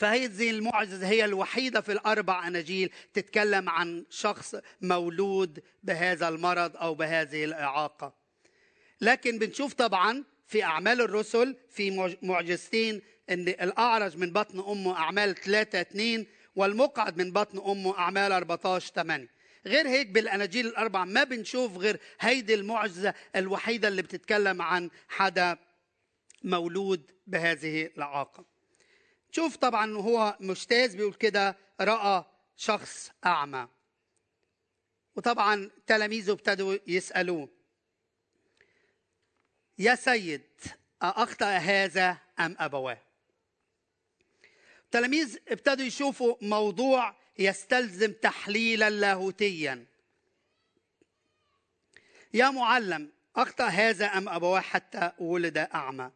فهذه 0.00 0.50
المعجزة 0.50 1.08
هي 1.08 1.24
الوحيدة 1.24 1.80
في 1.80 1.92
الأربع 1.92 2.46
أناجيل 2.48 2.92
تتكلم 3.14 3.68
عن 3.68 4.04
شخص 4.10 4.56
مولود 4.80 5.62
بهذا 5.82 6.28
المرض 6.28 6.76
أو 6.76 6.94
بهذه 6.94 7.44
الإعاقة. 7.44 8.14
لكن 9.00 9.38
بنشوف 9.38 9.74
طبعا 9.74 10.24
في 10.46 10.64
أعمال 10.64 11.00
الرسل 11.00 11.56
في 11.70 12.16
معجزتين 12.22 13.02
أن 13.30 13.48
الأعرج 13.48 14.16
من 14.16 14.32
بطن 14.32 14.60
أمه 14.60 14.96
أعمال 14.96 15.34
ثلاثة 15.34 15.80
اثنين 15.80 16.26
والمقعد 16.56 17.18
من 17.18 17.32
بطن 17.32 17.58
أمه 17.58 17.98
أعمال 17.98 18.32
14 18.32 18.92
8 18.94 19.28
غير 19.66 19.88
هيك 19.88 20.06
بالأناجيل 20.06 20.66
الأربع 20.66 21.04
ما 21.04 21.24
بنشوف 21.24 21.76
غير 21.76 22.00
هيدي 22.20 22.54
المعجزة 22.54 23.14
الوحيدة 23.36 23.88
اللي 23.88 24.02
بتتكلم 24.02 24.62
عن 24.62 24.90
حدا 25.08 25.58
مولود 26.44 27.10
بهذه 27.26 27.86
الإعاقة. 27.86 28.59
شوف 29.30 29.56
طبعا 29.56 29.96
هو 29.96 30.36
مجتاز 30.40 30.94
بيقول 30.94 31.14
كده 31.14 31.56
رأى 31.80 32.24
شخص 32.56 33.10
أعمى. 33.26 33.68
وطبعا 35.16 35.70
تلاميذه 35.86 36.32
ابتدوا 36.32 36.76
يسألوه 36.86 37.48
يا 39.78 39.94
سيد 39.94 40.42
أخطأ 41.02 41.46
هذا 41.46 42.18
أم 42.40 42.56
أبواه؟ 42.58 42.98
التلاميذ 44.84 45.38
ابتدوا 45.48 45.84
يشوفوا 45.84 46.36
موضوع 46.42 47.16
يستلزم 47.38 48.12
تحليلا 48.12 48.90
لاهوتيا. 48.90 49.86
يا 52.34 52.50
معلم 52.50 53.12
أخطأ 53.36 53.64
هذا 53.64 54.06
أم 54.06 54.28
أبواه 54.28 54.60
حتى 54.60 55.12
ولد 55.18 55.58
أعمى؟ 55.58 56.10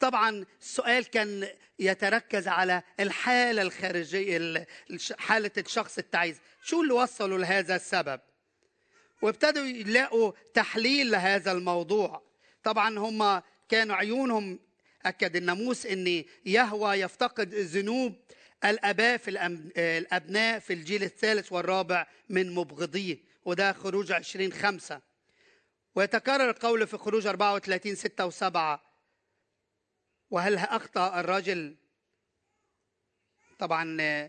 طبعا 0.00 0.44
السؤال 0.60 1.04
كان 1.04 1.48
يتركز 1.78 2.48
على 2.48 2.82
الحالة 3.00 3.62
الخارجية 3.62 4.66
حالة 5.18 5.50
الشخص 5.58 5.98
التعيس. 5.98 6.36
شو 6.62 6.82
اللي 6.82 6.92
وصلوا 6.92 7.38
لهذا 7.38 7.76
السبب؟ 7.76 8.20
وابتدوا 9.22 9.64
يلاقوا 9.64 10.32
تحليل 10.54 11.10
لهذا 11.10 11.52
الموضوع. 11.52 12.22
طبعا 12.64 12.98
هم 12.98 13.42
كانوا 13.68 13.96
عيونهم 13.96 14.58
أكد 15.06 15.36
الناموس 15.36 15.86
أن 15.86 16.24
يهوى 16.46 16.94
يفتقد 16.94 17.54
ذنوب 17.54 18.14
الآباء 18.64 19.16
في 19.16 19.30
الأبناء 19.76 20.58
في 20.58 20.72
الجيل 20.72 21.02
الثالث 21.02 21.52
والرابع 21.52 22.06
من 22.28 22.54
مبغضيه 22.54 23.18
وده 23.44 23.72
خروج 23.72 24.12
20 24.12 24.52
خمسة. 24.52 25.00
ويتكرر 25.94 26.50
القول 26.50 26.86
في 26.86 26.96
خروج 26.98 27.26
34 27.26 27.94
6 27.94 28.30
و7 28.30 28.89
وهل 30.30 30.58
أخطأ 30.58 31.20
الرجل 31.20 31.76
طبعا 33.58 34.28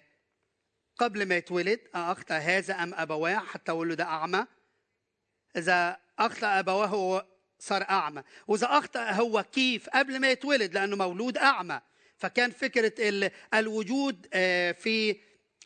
قبل 0.98 1.26
ما 1.26 1.38
يتولد 1.38 1.80
أخطأ 1.96 2.36
هذا 2.36 2.74
أم 2.74 2.94
أبواه؟ 2.94 3.40
حتى 3.40 3.72
ولد 3.72 4.02
أعمى. 4.02 4.46
إذا 5.56 5.98
أخطأ 6.20 6.60
أبواه 6.60 7.26
صار 7.60 7.82
أعمى. 7.90 8.24
وإذا 8.48 8.68
أخطأ 8.68 9.12
هو 9.12 9.44
كيف؟ 9.44 9.90
قبل 9.90 10.20
ما 10.20 10.32
يتولد 10.32 10.74
لأنه 10.74 10.96
مولود 10.96 11.38
أعمى. 11.38 11.82
فكان 12.18 12.52
فكرة 12.52 13.32
الوجود 13.54 14.28
آه، 14.34 14.72
في 14.72 15.22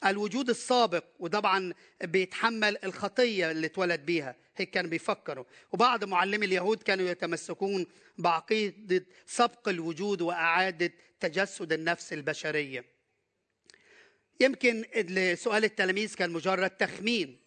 الوجود 0.05 0.49
السابق 0.49 1.03
وطبعا 1.19 1.73
بيتحمل 2.03 2.77
الخطية 2.83 3.51
اللي 3.51 3.67
اتولد 3.67 3.99
بيها. 3.99 4.35
هيك 4.57 4.69
كانوا 4.69 4.89
بيفكروا. 4.89 5.45
وبعض 5.71 6.03
معلمي 6.03 6.45
اليهود 6.45 6.83
كانوا 6.83 7.09
يتمسكون 7.09 7.87
بعقيدة 8.17 9.05
سبق 9.25 9.69
الوجود 9.69 10.21
وإعادة 10.21 10.91
تجسد 11.19 11.73
النفس 11.73 12.13
البشرية. 12.13 12.85
يمكن 14.39 14.85
سؤال 15.35 15.63
التلاميذ 15.63 16.15
كان 16.15 16.29
مجرد 16.29 16.69
تخمين 16.69 17.39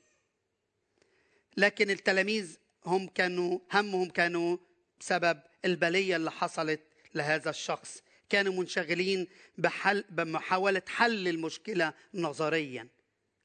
لكن 1.57 1.91
التلاميذ 1.91 2.57
هم 2.87 3.07
كانوا 3.07 3.59
همهم 3.73 4.11
كانوا 4.11 4.57
بسبب 5.01 5.41
البلية 5.65 6.17
اللي 6.17 6.31
حصلت 6.31 6.81
لهذا 7.15 7.51
الشخص. 7.51 8.03
كانوا 8.29 8.53
منشغلين 8.53 9.27
بحل 9.59 10.05
بمحاولة 10.11 10.83
حل 10.87 11.29
المشكلة 11.29 11.93
نظريا. 12.15 12.89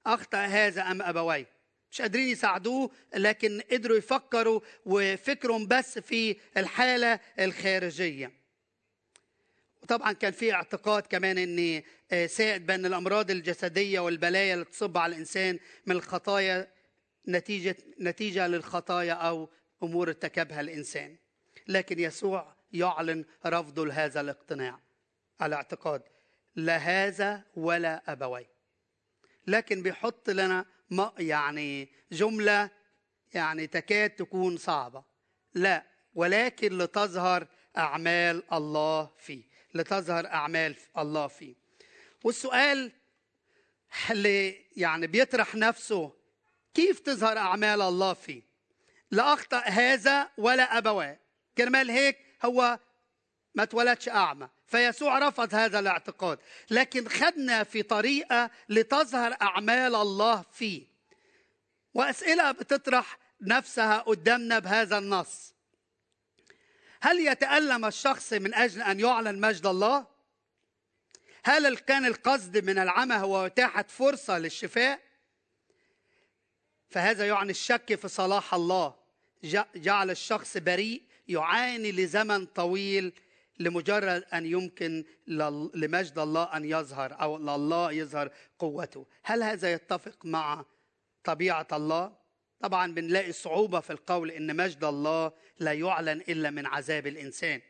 أخطأ 0.06 0.38
هذا 0.38 0.82
أم 0.82 1.02
أبويه؟ 1.02 1.48
مش 1.92 2.02
قادرين 2.02 2.30
يساعدوه 2.30 2.92
لكن 3.16 3.62
قدروا 3.72 3.98
يفكروا 3.98 4.60
وفكرهم 4.86 5.68
بس 5.68 6.00
في 6.00 6.36
الحالة 6.58 7.20
الخارجية. 7.40 8.32
وطبعا 9.84 10.12
كان 10.12 10.32
في 10.32 10.54
اعتقاد 10.54 11.04
كمان 11.04 11.38
إن 11.38 11.84
آه، 12.12 12.26
سائد 12.26 12.66
بأن 12.66 12.86
الأمراض 12.86 13.32
الجسدية 13.32 14.00
والبلايا 14.00 14.54
اللي 14.54 14.66
تصب 14.66 14.98
على 14.98 15.14
الإنسان 15.14 15.60
من 15.86 15.96
الخطايا 15.96 16.68
نتيجه 17.28 17.76
نتيجة 18.00 18.48
للخطايا 18.48 19.14
أو 19.14 19.50
أمور 19.84 20.08
ارتكبها 20.08 20.62
الإنسان. 20.62 21.16
لكن 21.68 22.00
يسوع 22.00 22.56
يعلن 22.74 23.26
رفضه 23.46 23.86
لهذا 23.86 24.22
الاقتناع. 24.22 24.80
الاعتقاد 25.42 26.04
لا 26.56 26.78
هذا 26.78 27.44
ولا 27.56 28.12
أبوي. 28.12 28.48
لكن 29.48 29.84
بيحط 29.84 30.30
لنا 30.30 30.66
يعني 31.20 31.90
جملة 32.12 32.70
يعني 33.34 33.68
تكاد 33.68 34.10
تكون 34.10 34.58
صعبة. 34.58 35.04
لا 35.54 35.84
ولكن 36.16 36.78
لتظهر 36.78 37.48
أعمال 37.78 38.54
الله 38.54 39.12
فيه. 39.18 39.44
لتظهر 39.74 40.28
أعمال 40.28 40.76
الله 40.98 41.28
فيه. 41.28 41.56
والسؤال 42.24 42.92
اللي 44.12 44.66
يعني 44.78 45.08
بيطرح 45.08 45.56
نفسه 45.56 46.14
كيف 46.74 47.00
تظهر 47.00 47.38
أعمال 47.38 47.82
الله 47.82 48.14
فيه؟ 48.14 48.42
لا 49.12 49.34
أخطأ 49.34 49.60
هذا 49.60 50.30
ولا 50.38 50.78
ابواه 50.78 51.20
كرمال 51.58 51.92
هيك 51.92 52.18
هو 52.46 52.80
ما 53.56 53.64
اتولدش 53.64 54.10
أعمى. 54.10 54.50
فيسوع 54.68 55.20
رفض 55.20 55.56
هذا 55.56 55.80
الاعتقاد. 55.80 56.40
لكن 56.70 57.10
خدنا 57.10 57.64
في 57.64 57.84
طريقة 57.84 58.50
لتظهر 58.70 59.38
أعمال 59.42 59.96
الله 59.96 60.46
فيه. 60.52 60.86
وأسئلة 61.94 62.52
بتطرح 62.52 63.18
نفسها 63.42 63.98
قدامنا 63.98 64.60
بهذا 64.60 64.98
النص. 64.98 65.54
هل 67.02 67.20
يتألم 67.20 67.86
الشخص 67.86 68.34
من 68.34 68.54
أجل 68.54 68.82
أن 68.82 69.00
يعلن 69.00 69.42
مجد 69.42 69.66
الله؟ 69.66 70.08
هل 71.46 71.78
كان 71.78 72.06
القصد 72.06 72.58
من 72.58 72.80
العمى 72.80 73.16
هو 73.16 73.46
إتاحة 73.46 73.86
فرصة 73.90 74.40
للشفاء؟ 74.40 75.00
فهذا 76.90 77.28
يعني 77.28 77.52
الشك 77.52 77.96
في 77.96 78.08
صلاح 78.08 78.54
الله. 78.54 78.96
جعل 79.76 80.12
الشخص 80.12 80.58
بريء 80.58 81.04
يعاني 81.28 81.92
لزمن 81.92 82.46
طويل 82.46 83.14
لمجرد 83.60 84.24
أن 84.34 84.46
يمكن 84.46 85.06
لمجد 85.74 86.20
الله 86.20 86.44
أن 86.44 86.66
يظهر 86.66 87.22
أو 87.22 87.38
لله 87.38 87.92
يظهر 87.92 88.32
قوته. 88.60 89.06
هل 89.24 89.44
هذا 89.44 89.74
يتفق 89.74 90.26
مع 90.26 90.66
طبيعة 91.24 91.68
الله؟ 91.74 92.16
طبعا 92.60 92.92
بنلاقي 92.92 93.32
صعوبة 93.32 93.80
في 93.80 93.90
القول 93.90 94.32
إن 94.32 94.56
مجد 94.56 94.84
الله 94.84 95.32
لا 95.60 95.74
يعلن 95.74 96.22
إلا 96.22 96.50
من 96.50 96.66
عذاب 96.66 97.08
الإنسان. 97.08 97.62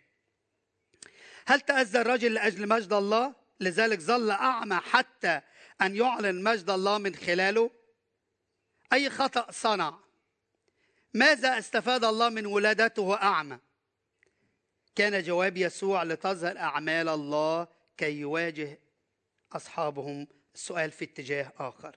هل 1.45 1.61
تأذى 1.61 2.01
الرجل 2.01 2.33
لأجل 2.33 2.67
مجد 2.67 2.93
الله؟ 2.93 3.35
لذلك 3.59 3.99
ظل 3.99 4.31
أعمى 4.31 4.75
حتى 4.75 5.41
أن 5.81 5.95
يعلن 5.95 6.43
مجد 6.43 6.69
الله 6.69 6.97
من 6.97 7.15
خلاله؟ 7.15 7.71
أي 8.93 9.09
خطأ 9.09 9.51
صنع؟ 9.51 9.99
ماذا 11.13 11.57
استفاد 11.57 12.03
الله 12.03 12.29
من 12.29 12.45
ولادته 12.45 13.15
أعمى 13.15 13.59
كان 14.95 15.23
جواب 15.23 15.57
يسوع 15.57 16.03
لتظهر 16.03 16.57
أعمال 16.57 17.09
الله 17.09 17.67
كي 17.97 18.11
يواجه 18.19 18.79
أصحابهم 19.51 20.27
السؤال 20.55 20.91
في 20.91 21.05
اتجاه 21.05 21.53
آخر. 21.59 21.95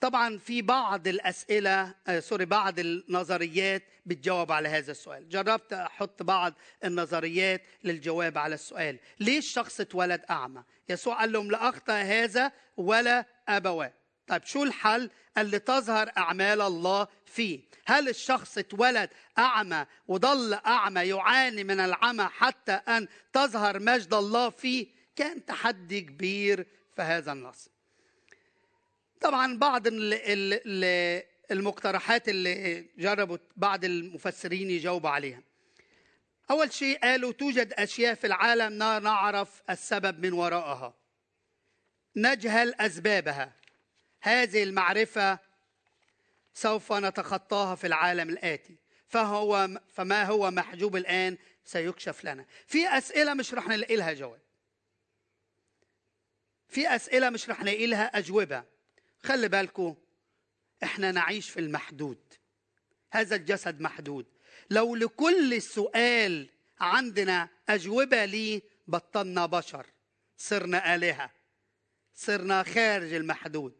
طبعا 0.00 0.38
في 0.38 0.62
بعض 0.62 1.08
الأسئلة 1.08 1.94
آه 2.06 2.20
سوري 2.20 2.44
بعض 2.44 2.78
النظريات 2.78 3.82
بتجاوب 4.06 4.52
على 4.52 4.68
هذا 4.68 4.90
السؤال. 4.90 5.28
جربت 5.28 5.72
أحط 5.72 6.22
بعض 6.22 6.54
النظريات 6.84 7.62
للجواب 7.84 8.38
على 8.38 8.54
السؤال. 8.54 8.98
ليش 9.20 9.52
شخص 9.52 9.80
اتولد 9.80 10.24
أعمى؟ 10.30 10.62
يسوع 10.88 11.20
قال 11.20 11.32
لهم 11.32 11.50
لا 11.50 11.68
أخطأ 11.68 12.02
هذا 12.02 12.52
ولا 12.76 13.24
أبواه. 13.48 13.92
طيب 14.28 14.44
شو 14.44 14.62
الحل 14.62 15.10
اللي 15.38 15.58
تظهر 15.58 16.10
أعمال 16.18 16.60
الله 16.60 17.08
فيه؟ 17.24 17.60
هل 17.86 18.08
الشخص 18.08 18.58
اتولد 18.58 19.10
أعمى 19.38 19.86
وظل 20.08 20.54
أعمى 20.54 21.00
يعاني 21.00 21.64
من 21.64 21.80
العمى 21.80 22.24
حتى 22.24 22.72
أن 22.72 23.08
تظهر 23.32 23.78
مجد 23.78 24.14
الله 24.14 24.50
فيه؟ 24.50 24.86
كان 25.16 25.44
تحدي 25.44 26.00
كبير 26.00 26.66
في 26.96 27.02
هذا 27.02 27.32
النص. 27.32 27.68
طبعا 29.20 29.58
بعض 29.58 29.82
المقترحات 31.50 32.28
اللي 32.28 32.86
جربوا 32.98 33.38
بعض 33.56 33.84
المفسرين 33.84 34.70
يجاوبوا 34.70 35.10
عليها. 35.10 35.42
أول 36.50 36.72
شيء 36.72 36.98
قالوا 36.98 37.32
توجد 37.32 37.72
أشياء 37.72 38.14
في 38.14 38.26
العالم 38.26 38.78
لا 38.78 38.98
نعرف 38.98 39.62
السبب 39.70 40.26
من 40.26 40.32
وراءها. 40.32 40.94
نجهل 42.16 42.74
أسبابها. 42.74 43.52
هذه 44.20 44.62
المعرفة 44.62 45.38
سوف 46.54 46.92
نتخطاها 46.92 47.74
في 47.74 47.86
العالم 47.86 48.28
الآتي. 48.30 48.76
فهو 49.08 49.68
فما 49.94 50.24
هو 50.24 50.50
محجوب 50.50 50.96
الآن 50.96 51.38
سيكشف 51.64 52.24
لنا. 52.24 52.44
في 52.66 52.88
أسئلة 52.88 53.34
مش 53.34 53.54
رح 53.54 53.68
نلاقي 53.68 53.96
لها 53.96 54.12
جواب. 54.12 54.40
في 56.68 56.94
أسئلة 56.96 57.30
مش 57.30 57.50
رح 57.50 57.60
نلاقي 57.60 57.86
لها 57.86 58.18
أجوبة. 58.18 58.64
خلي 59.22 59.48
بالكم 59.48 59.96
إحنا 60.82 61.12
نعيش 61.12 61.50
في 61.50 61.60
المحدود. 61.60 62.18
هذا 63.10 63.36
الجسد 63.36 63.80
محدود. 63.80 64.26
لو 64.70 64.96
لكل 64.96 65.62
سؤال 65.62 66.50
عندنا 66.80 67.48
أجوبة 67.68 68.24
ليه 68.24 68.62
بطلنا 68.86 69.46
بشر. 69.46 69.86
صرنا 70.36 70.94
آلهة. 70.94 71.30
صرنا 72.14 72.62
خارج 72.62 73.12
المحدود. 73.12 73.77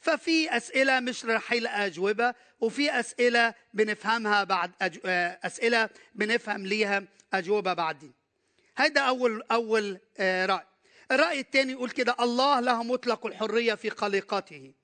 ففي 0.00 0.56
أسئلة 0.56 1.00
مش 1.00 1.24
رح 1.24 1.52
يلقى 1.52 1.86
أجوبة 1.86 2.34
وفي 2.60 3.00
أسئلة 3.00 3.54
بنفهمها 3.74 4.44
بعد 4.44 4.70
أج... 4.82 4.98
أسئلة 5.44 5.90
بنفهم 6.14 6.66
ليها 6.66 7.02
أجوبة 7.32 7.72
بعدين. 7.72 8.12
هذا 8.76 9.00
أول 9.00 9.42
أول 9.52 9.98
آه، 10.18 10.46
رأي. 10.46 10.66
الرأي 11.10 11.40
الثاني 11.40 11.72
يقول 11.72 11.90
كده 11.90 12.16
الله 12.20 12.60
له 12.60 12.82
مطلق 12.82 13.26
الحرية 13.26 13.74
في 13.74 13.90
خليقته 13.90 14.74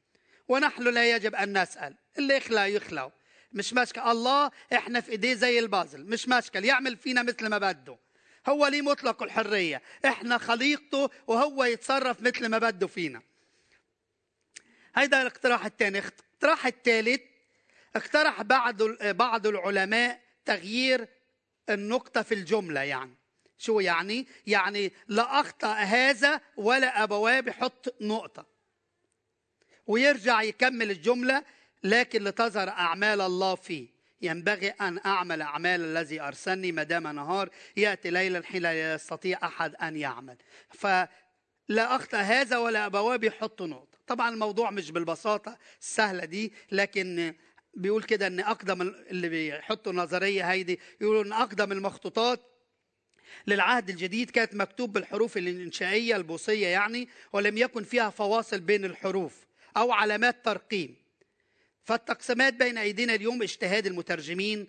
ونحن 0.49 0.83
لا 0.83 1.11
يجب 1.11 1.35
أن 1.35 1.63
نسأل. 1.63 1.97
اللي 2.19 2.37
يخلى 2.37 2.75
يخلى 2.75 3.11
مش 3.53 3.73
مشكل 3.73 4.01
الله 4.01 4.51
إحنا 4.73 5.01
في 5.01 5.13
إيديه 5.13 5.35
زي 5.35 5.59
البازل. 5.59 6.05
مش 6.05 6.29
مشكل 6.29 6.65
يعمل 6.65 6.97
فينا 6.97 7.23
مثل 7.23 7.47
ما 7.47 7.59
بده. 7.59 7.99
هو 8.49 8.67
ليه 8.67 8.83
مطلق 8.83 9.23
الحرية. 9.23 9.83
إحنا 10.05 10.39
خليقته 10.39 11.11
وهو 11.27 11.65
يتصرف 11.65 12.21
مثل 12.21 12.47
ما 12.47 12.59
بده 12.59 12.87
فينا. 12.87 13.23
هيدا 14.97 15.23
الاقتراح 15.23 15.65
الثاني. 15.65 15.99
الاقتراح 15.99 16.67
الثالث 16.67 17.21
اقترح 17.97 18.43
بعض 18.43 18.83
بعض 19.03 19.47
العلماء 19.47 20.21
تغيير 20.45 21.09
النقطة 21.71 22.23
في 22.23 22.35
الجملة 22.35 22.81
يعني. 22.81 23.15
شو 23.59 23.81
يعني؟ 23.81 24.27
يعني 24.47 24.93
لا 25.09 25.41
أخطأ 25.41 25.73
هذا 25.73 26.41
ولا 26.57 27.03
أبواه 27.03 27.41
بحط 27.41 27.95
نقطة. 28.01 28.47
ويرجع 29.87 30.43
يكمل 30.43 30.91
الجملة 30.91 31.45
لكن 31.85 32.25
لتظهر 32.25 32.69
أعمال 32.69 33.21
الله 33.21 33.55
فيه. 33.55 33.97
ينبغي 34.23 34.69
أن 34.69 35.01
أعمل 35.07 35.43
أعمال 35.43 35.81
الذي 35.81 36.21
أرسلني 36.21 36.73
ما 36.73 36.83
دام 36.83 37.09
نهار. 37.09 37.51
يأتي 37.77 38.11
ليلا 38.11 38.43
حين 38.47 38.63
لا 38.63 38.95
يستطيع 38.95 39.39
أحد 39.43 39.75
أن 39.75 39.97
يعمل. 39.97 40.37
فلا 40.71 41.97
أخطأ 41.97 42.19
هذا 42.19 42.59
ولا 42.59 42.87
أبواه 42.87 43.17
بيحطوا 43.17 43.67
نقطة. 43.67 43.96
طبعا 44.07 44.29
الموضوع 44.29 44.71
مش 44.71 44.90
بالبساطة 44.90 45.59
السهلة 45.81 46.25
دي 46.25 46.53
لكن 46.73 47.35
بيقول 47.75 48.03
كده 48.03 48.27
إن 48.27 48.40
أقدم 48.40 48.83
اللي 48.83 49.29
بيحطوا 49.29 49.92
النظريه 49.92 50.51
هيدي 50.51 50.81
يقولوا 51.01 51.25
إن 51.25 51.33
أقدم 51.33 51.73
المخطوطات 51.73 52.40
للعهد 53.47 53.90
الجديد 53.90 54.31
كانت 54.31 54.55
مكتوب 54.55 54.92
بالحروف 54.92 55.37
الإنشائية 55.37 56.16
البوصية 56.16 56.66
يعني 56.66 57.09
ولم 57.33 57.59
يكن 57.59 57.85
فيها 57.85 58.11
فواصل 58.11 58.61
بين 58.61 58.85
الحروف 58.85 59.47
أو 59.77 59.92
علامات 59.92 60.45
ترقيم. 60.45 60.97
فالتقسيمات 61.85 62.55
بين 62.55 62.79
أيدينا 62.79 63.14
اليوم 63.14 63.42
اجتهاد 63.42 63.87
المترجمين 63.87 64.66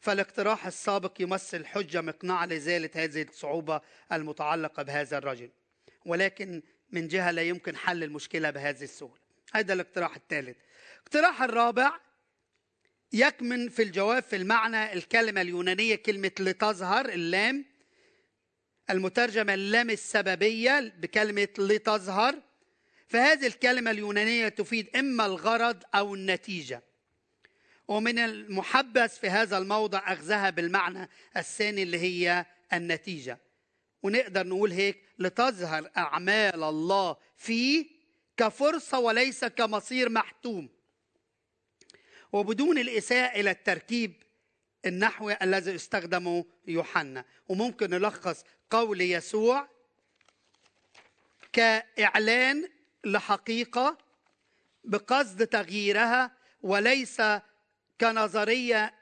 فالاقتراح 0.00 0.66
السابق 0.66 1.12
يمثل 1.20 1.66
حجة 1.66 2.00
مقنعة 2.00 2.46
لازاله 2.46 2.90
هذه 2.94 3.22
الصعوبة 3.22 3.80
المتعلقة 4.12 4.82
بهذا 4.82 5.18
الرجل. 5.18 5.50
ولكن 6.06 6.62
من 6.96 7.08
جهة 7.08 7.30
لا 7.30 7.42
يمكن 7.42 7.76
حل 7.76 8.02
المشكلة 8.04 8.50
بهذه 8.50 8.82
السهولة. 8.82 9.20
هذا 9.52 9.72
الاقتراح 9.72 10.16
الثالث. 10.16 10.56
الاقتراح 10.96 11.42
الرابع 11.42 12.00
يكمن 13.12 13.68
في 13.68 13.82
الجواب 13.82 14.22
في 14.22 14.36
المعنى 14.36 14.92
الكلمة 14.92 15.40
اليونانية 15.40 15.94
كلمة 15.94 16.30
لتظهر 16.40 17.08
اللام 17.08 17.64
المترجمة 18.90 19.54
اللام 19.54 19.90
السببية 19.90 20.94
بكلمة 20.98 21.48
لتظهر. 21.58 22.42
فهذه 23.08 23.46
الكلمة 23.46 23.90
اليونانية 23.90 24.48
تفيد 24.48 24.96
إما 24.96 25.26
الغرض 25.26 25.82
أو 25.94 26.14
النتيجة. 26.14 26.82
ومن 27.88 28.18
المحبس 28.18 29.18
في 29.18 29.30
هذا 29.30 29.58
الموضع 29.58 30.12
أخذها 30.12 30.50
بالمعنى 30.50 31.08
الثاني 31.36 31.82
اللي 31.82 31.98
هي 31.98 32.46
النتيجة. 32.72 33.38
ونقدر 34.06 34.46
نقول 34.46 34.72
هيك 34.72 35.02
لتظهر 35.18 35.90
أعمال 35.96 36.62
الله 36.64 37.16
فيه 37.36 37.86
كفرصة 38.36 38.98
وليس 38.98 39.44
كمصير 39.44 40.08
محتوم. 40.08 40.68
وبدون 42.32 42.78
الإساءة 42.78 43.40
إلى 43.40 43.50
التركيب 43.50 44.22
النحوي 44.86 45.36
الذي 45.42 45.74
استخدمه 45.74 46.44
يوحنا. 46.66 47.24
وممكن 47.48 47.90
نلخص 47.90 48.44
قول 48.70 49.00
يسوع 49.00 49.68
كإعلان 51.52 52.68
لحقيقة 53.04 53.98
بقصد 54.84 55.46
تغييرها 55.46 56.30
وليس 56.62 57.22
كنظرية 58.00 58.94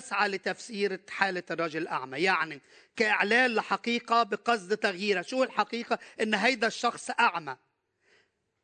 تسعى 0.00 0.28
لتفسير 0.28 1.00
حالة 1.08 1.42
الرجل 1.50 1.82
الأعمى 1.82 2.18
يعني 2.18 2.60
كإعلان 2.96 3.54
لحقيقة 3.54 4.22
بقصد 4.22 4.76
تغييرها. 4.76 5.22
شو 5.22 5.42
الحقيقة؟ 5.42 5.98
إن 6.20 6.34
هيدا 6.34 6.66
الشخص 6.66 7.10
أعمى. 7.10 7.56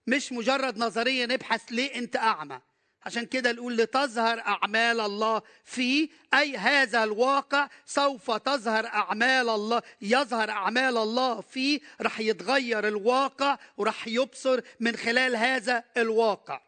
مش 0.06 0.32
مجرد 0.32 0.78
نظرية 0.78 1.26
نبحث 1.26 1.62
ليه 1.70 1.94
أنت 1.94 2.16
أعمى. 2.16 2.60
عشان 3.02 3.26
كده 3.26 3.52
نقول 3.52 3.76
لتظهر 3.76 4.40
أعمال 4.40 5.00
الله 5.00 5.42
فيه 5.64 6.08
أي 6.34 6.56
هذا 6.56 7.04
الواقع 7.04 7.68
سوف 7.86 8.30
تظهر 8.30 8.86
أعمال 8.86 9.48
الله 9.48 9.82
يظهر 10.00 10.50
أعمال 10.50 10.96
الله 10.96 11.40
فيه 11.40 11.80
رح 12.00 12.20
يتغير 12.20 12.88
الواقع 12.88 13.58
ورح 13.76 14.08
يبصر 14.08 14.60
من 14.80 14.96
خلال 14.96 15.36
هذا 15.36 15.84
الواقع. 15.96 16.67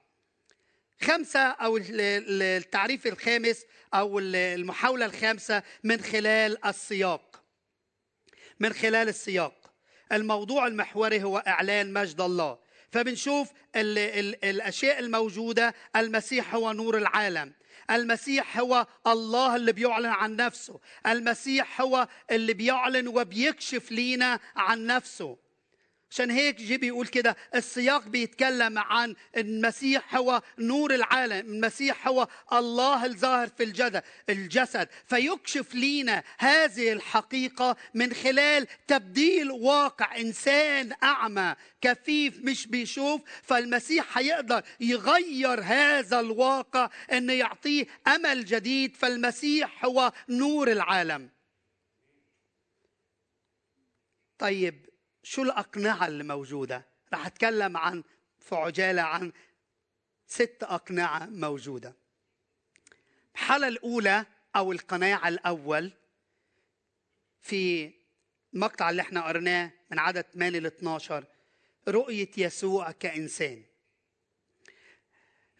خمسة 1.03 1.41
أو 1.41 1.81
التعريف 1.91 3.07
الخامس 3.07 3.65
أو 3.95 4.19
المحاولة 4.19 5.07
الخامسة 5.07 5.63
من 5.85 6.01
خلال 6.01 6.67
السياق. 6.67 7.43
من 8.61 8.73
خلال 8.73 9.09
السياق. 9.09 9.73
الموضوع 10.13 10.67
المحوري 10.67 11.23
هو 11.23 11.39
إعلان 11.39 11.93
مجد 11.93 12.21
الله. 12.21 12.59
فبنشوف 12.93 13.49
ال 13.77 13.99
ال 13.99 14.45
الأشياء 14.45 14.99
الموجودة. 14.99 15.75
المسيح 15.97 16.55
هو 16.55 16.73
نور 16.73 16.99
العالم. 16.99 17.53
المسيح 17.91 18.59
هو 18.59 18.87
الله 19.07 19.57
اللي 19.57 19.73
بيعلن 19.73 20.07
عن 20.07 20.37
نفسه. 20.37 20.81
المسيح 21.07 21.81
هو 21.81 22.09
اللي 22.31 22.53
بيعلن 22.55 23.09
وبيكشف 23.09 23.93
لينا 23.93 24.41
عن 24.57 24.87
نفسه. 24.87 25.39
عشان 26.11 26.31
هيك 26.31 26.57
جي 26.57 26.77
بيقول 26.77 27.07
كده 27.07 27.37
السياق 27.55 28.09
بيتكلم 28.09 28.79
عن 28.79 29.15
المسيح 29.37 30.17
هو 30.17 30.43
نور 30.59 30.95
العالم 30.95 31.55
المسيح 31.55 32.09
هو 32.09 32.29
الله 32.53 33.07
الظاهر 33.07 33.49
في 33.49 33.63
الجسد 33.63 34.03
الجسد. 34.29 34.89
فيكشف 35.07 35.75
لينا 35.75 36.23
هذه 36.39 36.93
الحقيقة 36.93 37.77
من 37.95 38.13
خلال 38.13 38.67
تبديل 38.87 39.51
واقع 39.51 40.17
إنسان 40.17 40.93
أعمى 41.03 41.55
كفيف 41.81 42.39
مش 42.45 42.67
بيشوف. 42.67 43.21
فالمسيح 43.43 44.19
هيقدر 44.19 44.63
يغير 44.81 45.61
هذا 45.61 46.21
الواقع 46.21 46.91
أنه 47.13 47.33
يعطيه 47.33 47.87
أمل 48.07 48.45
جديد. 48.45 48.97
فالمسيح 48.97 49.85
هو 49.85 50.13
نور 50.29 50.73
العالم. 50.73 51.31
طيب 54.39 54.90
شو 55.23 55.43
الأقنعة 55.43 56.07
اللي 56.07 56.25
موجودة؟ 56.25 56.87
رح 57.15 57.27
أتكلم 57.27 57.77
عن 57.77 58.05
في 58.39 58.55
عجالة 58.55 59.03
عن 59.03 59.33
ست 60.27 60.59
أقنعة 60.63 61.27
موجودة. 61.27 61.95
الحالة 63.35 63.69
الأولى 63.69 64.27
أو 64.57 64.73
القناع 64.73 65.29
الأول 65.29 65.93
في 67.41 67.93
المقطع 68.55 68.91
اللي 68.91 69.03
إحنا 69.03 69.27
قرناه 69.27 69.73
من 69.91 69.99
عدد 69.99 70.23
8 70.23 70.59
ل 70.59 70.67
12 70.67 71.25
رؤية 71.89 72.31
يسوع 72.37 72.91
كإنسان. 72.91 73.63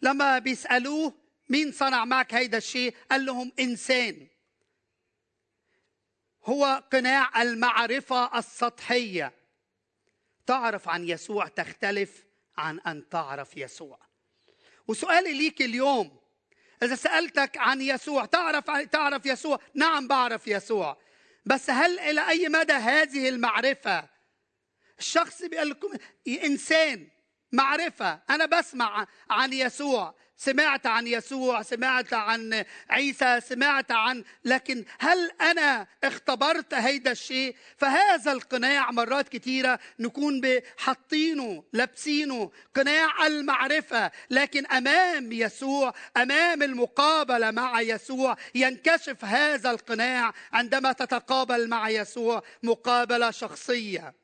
لما 0.01 0.39
بيسألوه 0.39 1.13
مين 1.49 1.71
صنع 1.71 2.05
معك 2.05 2.33
هيدا 2.33 2.57
الشيء؟ 2.57 2.95
قال 3.11 3.25
لهم 3.25 3.51
إنسان. 3.59 4.27
هو 6.45 6.83
قناع 6.91 7.41
المعرفة 7.41 8.37
السطحية. 8.39 9.40
تعرف 10.45 10.89
عن 10.89 11.09
يسوع 11.09 11.47
تختلف 11.47 12.25
عن 12.57 12.79
أن 12.79 13.09
تعرف 13.09 13.57
يسوع. 13.57 13.99
وسؤالي 14.87 15.33
ليك 15.33 15.61
اليوم 15.61 16.21
إذا 16.83 16.95
سألتك 16.95 17.57
عن 17.57 17.81
يسوع 17.81 18.25
تعرف 18.25 18.69
تعرف 18.69 19.25
يسوع؟ 19.25 19.59
نعم 19.73 20.07
بعرف 20.07 20.47
يسوع. 20.47 20.97
بس 21.45 21.69
هل 21.69 21.99
إلى 21.99 22.29
أي 22.29 22.49
مدى 22.49 22.73
هذه 22.73 23.29
المعرفة؟ 23.29 24.09
الشخص 24.99 25.43
بيقول 25.43 25.69
لكم 25.69 25.89
إنسان. 26.27 27.09
معرفة. 27.51 28.19
أنا 28.29 28.45
بسمع 28.45 29.07
عن 29.29 29.53
يسوع. 29.53 30.15
سمعت 30.37 30.85
عن 30.85 31.07
يسوع 31.07 31.61
سمعت 31.61 32.13
عن 32.13 32.65
عيسى 32.89 33.41
سمعت 33.41 33.91
عن 33.91 34.23
لكن 34.45 34.85
هل 34.99 35.31
أنا 35.41 35.87
اختبرت 36.03 36.73
هيدا 36.73 37.11
الشيء؟ 37.11 37.55
فهذا 37.77 38.31
القناع 38.31 38.91
مرات 38.91 39.29
كثيرة 39.29 39.79
نكون 39.99 40.41
حاطينه 40.77 41.63
لابسينه. 41.73 42.51
قناع 42.75 43.27
المعرفة. 43.27 44.11
لكن 44.29 44.65
أمام 44.65 45.31
يسوع 45.31 45.93
أمام 46.17 46.63
المقابلة 46.63 47.51
مع 47.51 47.81
يسوع 47.81 48.37
ينكشف 48.55 49.25
هذا 49.25 49.71
القناع 49.71 50.33
عندما 50.53 50.91
تتقابل 50.91 51.69
مع 51.69 51.89
يسوع 51.89 52.43
مقابلة 52.63 53.31
شخصية. 53.31 54.20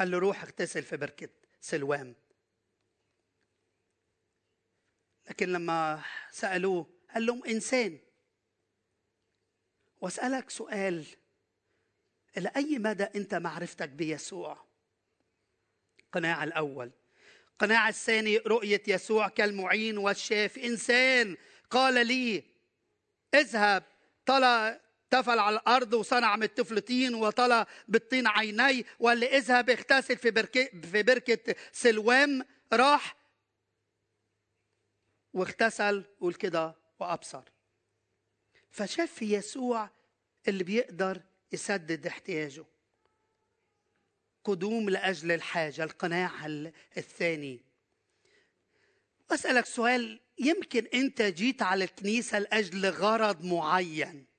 قال 0.00 0.10
له 0.10 0.18
روح 0.18 0.42
اغتسل 0.42 0.82
في 0.82 0.96
بركة 0.96 1.28
سلوام. 1.60 2.14
لكن 5.30 5.52
لما 5.52 6.02
سألوه 6.30 6.86
قال 7.14 7.26
لهم 7.26 7.44
إنسان. 7.44 7.98
واسألك 10.00 10.50
سؤال 10.50 11.06
إلى 12.36 12.52
أي 12.56 12.78
مدى 12.78 13.04
أنت 13.04 13.34
معرفتك 13.34 13.88
بيسوع؟ 13.88 14.64
القناع 15.98 16.44
الأول. 16.44 16.90
القناع 17.52 17.88
الثاني 17.88 18.38
رؤية 18.38 18.82
يسوع 18.88 19.28
كالمعين 19.28 19.98
والشافي 19.98 20.66
إنسان 20.66 21.36
قال 21.70 22.06
لي 22.06 22.44
اذهب 23.34 23.84
طلع 24.26 24.80
تفل 25.14 25.38
على 25.38 25.56
الأرض 25.56 25.94
وصنع 25.94 26.36
من 26.36 26.42
الطفل 26.42 26.80
طين 26.80 27.14
وطلى 27.14 27.66
بالطين 27.88 28.26
عيني 28.26 28.86
وقال 28.98 29.18
لي 29.18 29.26
إذهب 29.26 29.70
اغتسل 29.70 30.16
في 30.16 30.30
بركة 30.30 30.64
في 30.92 31.02
بركة 31.02 31.54
سلوام 31.72 32.44
راح 32.72 33.16
واغتسل 35.32 36.04
قول 36.20 36.34
كده 36.34 36.74
وأبصر. 37.00 37.42
فشاف 38.70 39.12
في 39.12 39.34
يسوع 39.34 39.90
اللي 40.48 40.64
بيقدر 40.64 41.22
يسدد 41.52 42.06
احتياجه. 42.06 42.64
قدوم 44.44 44.90
لأجل 44.90 45.32
الحاجة 45.32 45.84
القناع 45.84 46.46
الثاني. 46.96 47.60
أسألك 49.30 49.66
سؤال 49.66 50.20
يمكن 50.38 50.86
أنت 50.94 51.22
جيت 51.22 51.62
على 51.62 51.84
الكنيسة 51.84 52.38
لأجل 52.38 52.86
غرض 52.86 53.44
معين. 53.44 54.33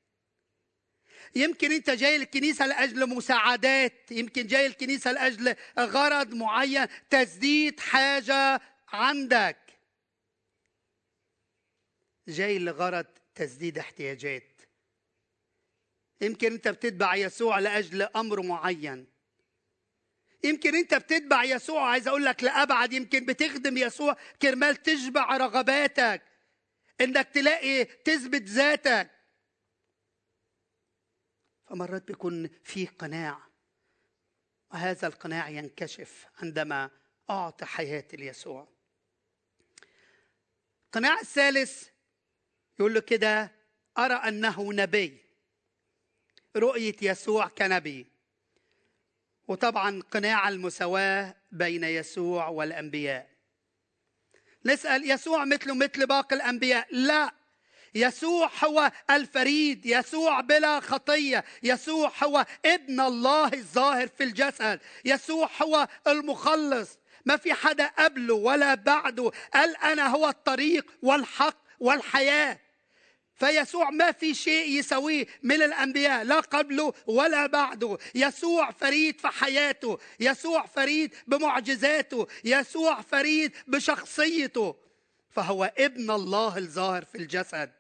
يمكن 1.36 1.72
انت 1.72 1.90
جاي 1.90 2.16
الكنيسة 2.16 2.68
لأجل 2.68 3.10
مساعدات 3.10 4.12
يمكن 4.12 4.48
جاي 4.48 4.66
الكنيسة 4.66 5.12
لأجل 5.12 5.56
غرض 5.80 6.34
معين 6.34 6.88
تسديد 7.10 7.80
حاجة 7.80 8.62
عندك. 8.88 9.58
جاي 12.28 12.60
لغرض 12.60 13.06
تسديد 13.36 13.78
احتياجات. 13.78 14.62
يمكن 16.22 16.54
انت 16.54 16.68
بتتبع 16.68 17.16
يسوع 17.16 17.60
لأجل 17.60 18.02
أمر 18.02 18.42
معين. 18.42 19.08
يمكن 20.44 20.76
انت 20.76 20.94
بتتبع 20.94 21.44
يسوع 21.44 21.90
عايز 21.90 22.08
أقول 22.08 22.26
لك 22.26 22.44
لأبعد 22.44 22.94
يمكن 22.94 23.26
بتخدم 23.26 23.78
يسوع 23.78 24.18
كرمال 24.42 24.76
تشبع 24.76 25.38
رغباتك. 25.38 26.22
إنك 27.02 27.30
تلاقي 27.30 27.86
تثبت 27.86 28.42
ذاتك. 28.42 29.14
فمرات 31.67 32.08
بيكون 32.08 32.49
في 32.63 32.86
قناع. 32.86 33.39
وهذا 34.71 35.08
القناع 35.08 35.49
ينكشف 35.49 36.25
عندما 36.38 36.89
أعطي 37.30 37.65
حياتي 37.65 38.17
ليسوع. 38.17 38.67
القناع 40.86 41.19
الثالث 41.19 41.88
يقول 42.80 42.93
له 42.93 42.99
كده 42.99 43.51
أرى 43.97 44.13
أنه 44.13 44.73
نبي. 44.73 45.25
رؤية 46.56 46.95
يسوع 47.01 47.47
كنبي. 47.47 48.06
وطبعا 49.47 50.01
قناع 50.01 50.49
المساواة 50.49 51.36
بين 51.51 51.84
يسوع 51.84 52.47
والأنبياء. 52.47 53.30
نسأل 54.65 55.12
يسوع 55.12 55.45
مثله 55.45 55.75
مثل 55.75 56.08
باقي 56.08 56.36
الأنبياء. 56.36 56.95
لا. 56.95 57.45
يسوع 57.96 58.52
هو 58.64 58.92
الفريد 59.10 59.86
يسوع 59.86 60.42
بلا 60.42 60.80
خطية 60.80 61.46
يسوع 61.64 62.12
هو 62.24 62.46
ابن 62.66 63.00
الله 63.00 63.54
الظاهر 63.54 64.08
في 64.08 64.24
الجسد 64.24 64.80
يسوع 65.06 65.50
هو 65.62 65.88
المخلص. 66.08 66.90
ما 67.26 67.38
في 67.38 67.54
حدا 67.54 67.88
قبله 67.88 68.34
ولا 68.34 68.76
بعده. 68.76 69.32
قال 69.54 69.78
أنا 69.78 70.08
هو 70.08 70.30
الطريق 70.30 70.92
والحق 71.02 71.58
والحياة. 71.80 72.60
فيسوع 73.36 73.90
ما 73.90 74.12
في 74.12 74.34
شيء 74.34 74.80
يسويه 74.80 75.26
من 75.44 75.62
الأنبياء 75.62 76.24
لا 76.24 76.40
قبله 76.40 76.94
ولا 77.08 77.48
بعده. 77.48 77.98
يسوع 78.16 78.72
فريد 78.72 79.22
في 79.22 79.28
حياته 79.28 80.00
يسوع 80.20 80.66
فريد 80.66 81.14
بمعجزاته 81.28 82.28
يسوع 82.44 83.02
فريد 83.02 83.52
بشخصيته. 83.68 84.76
فهو 85.30 85.74
ابن 85.78 86.12
الله 86.12 86.58
الظاهر 86.58 87.06
في 87.06 87.18
الجسد. 87.18 87.72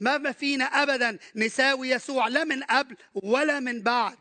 ما 0.00 0.32
فينا 0.32 0.64
ابدا 0.64 1.18
نساوي 1.34 1.88
يسوع 1.88 2.28
لا 2.28 2.44
من 2.44 2.62
قبل 2.62 2.96
ولا 3.14 3.60
من 3.60 3.82
بعد. 3.82 4.18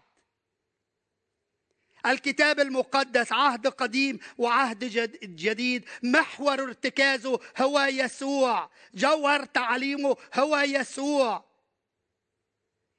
الكتاب 2.05 2.59
المقدس 2.59 3.31
عهد 3.31 3.67
قديم 3.67 4.19
وعهد 4.37 4.83
جديد 5.23 5.85
محور 6.03 6.63
ارتكازه 6.63 7.39
هو 7.57 7.81
يسوع 7.81 8.69
جوهر 8.93 9.45
تعليمه 9.45 10.17
هو 10.33 10.57
يسوع. 10.57 11.53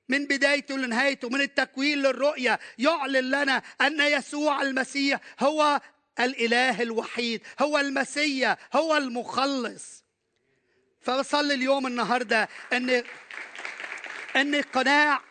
من 0.08 0.26
بدايته 0.26 0.76
لنهايته 0.76 1.28
من 1.28 1.40
التكوين 1.40 1.98
للرؤية 1.98 2.60
يعلن 2.78 3.30
لنا 3.30 3.62
أن 3.80 4.00
يسوع 4.00 4.62
المسيح 4.62 5.20
هو 5.40 5.80
الإله 6.20 6.82
الوحيد 6.82 7.42
هو 7.60 7.78
المسيح 7.78 8.56
هو 8.72 8.96
المخلص. 8.96 10.03
فبصلي 11.04 11.54
اليوم 11.54 11.86
النهارده 11.86 12.48
إن 12.72 13.04
إن 14.36 14.54
القناع 14.54 15.22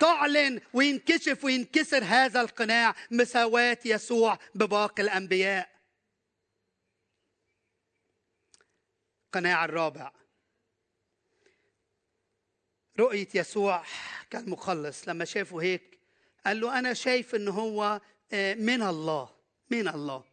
تعلن 0.00 0.60
وينكشف 0.72 1.44
وينكسر 1.44 2.04
هذا 2.04 2.40
القناع 2.40 2.94
مساواة 3.10 3.78
يسوع 3.84 4.38
بباقي 4.54 5.02
الأنبياء. 5.02 5.70
القناع 9.26 9.64
الرابع. 9.64 10.12
رؤية 12.98 13.28
يسوع 13.34 13.84
كالمخلص 14.30 15.08
لما 15.08 15.24
شافه 15.24 15.62
هيك 15.62 15.98
قال 16.46 16.60
له 16.60 16.78
أنا 16.78 16.94
شايف 16.94 17.34
إن 17.34 17.48
هو 17.48 18.00
آه، 18.32 18.54
من 18.54 18.82
الله 18.82 19.30
من 19.70 19.88
الله. 19.88 20.24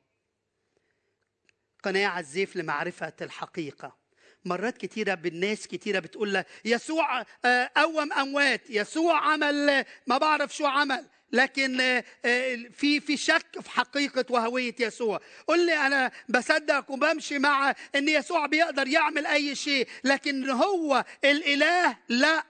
قناع 1.84 2.20
الزيف 2.20 2.56
لمعرفة 2.56 3.14
الحقيقة. 3.22 4.07
مرات 4.48 4.78
كتيرة 4.78 5.14
بالناس 5.14 5.68
كتيرة 5.68 6.00
بتقول 6.00 6.34
له 6.34 6.46
يسوع 6.66 7.26
آه، 7.46 7.72
قوم 7.78 8.14
أموات 8.14 8.70
يسوع 8.70 9.32
عمل 9.32 9.86
ما 10.08 10.18
بعرف 10.18 10.56
شو 10.56 10.66
عمل. 10.66 11.06
لكن 11.32 11.82
آه، 11.82 12.04
آه، 12.26 12.56
في 12.56 13.00
في 13.00 13.18
شك 13.18 13.62
في 13.62 13.70
حقيقة 13.70 14.26
وهوية 14.30 14.76
يسوع. 14.80 15.20
قل 15.48 15.66
لي 15.66 15.74
أنا 15.74 16.12
بصدق 16.30 16.92
وبمشي 16.92 17.40
مع 17.40 17.76
أن 17.96 18.10
يسوع 18.10 18.46
بيقدر 18.46 18.88
يعمل 18.88 19.26
أي 19.26 19.56
شيء 19.56 19.88
لكن 20.04 20.50
هو 20.50 21.06
الإله 21.24 21.98
لا. 22.10 22.44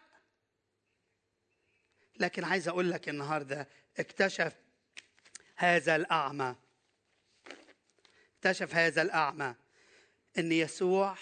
لكن 2.20 2.44
عايز 2.44 2.68
أقول 2.68 2.92
لك 2.92 3.10
النهاردة 3.10 3.68
اكتشف 4.00 4.54
هذا 5.56 5.96
الأعمى. 5.96 6.56
اكتشف 8.36 8.76
هذا 8.76 9.02
الأعمى 9.02 9.56
أن 10.38 10.52
يسوع 10.52 11.18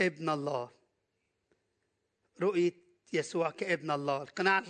ابن 0.00 0.28
الله. 0.28 0.70
رؤية 2.40 2.74
يسوع 3.12 3.50
كابن 3.50 3.90
الله. 3.90 4.22
القناع 4.22 4.64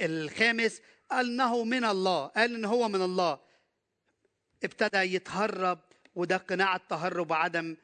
الخامس 0.00 0.82
قال 1.10 1.26
إنه 1.26 1.64
من 1.64 1.84
الله. 1.84 2.26
قال 2.26 2.54
إن 2.54 2.64
هو 2.64 2.88
من 2.88 3.02
الله. 3.02 3.40
ابتدى 4.64 4.98
يتهرب 4.98 5.78
وده 6.14 6.36
قناع 6.36 6.76
التهرب 6.76 7.30
وعدم 7.30 7.76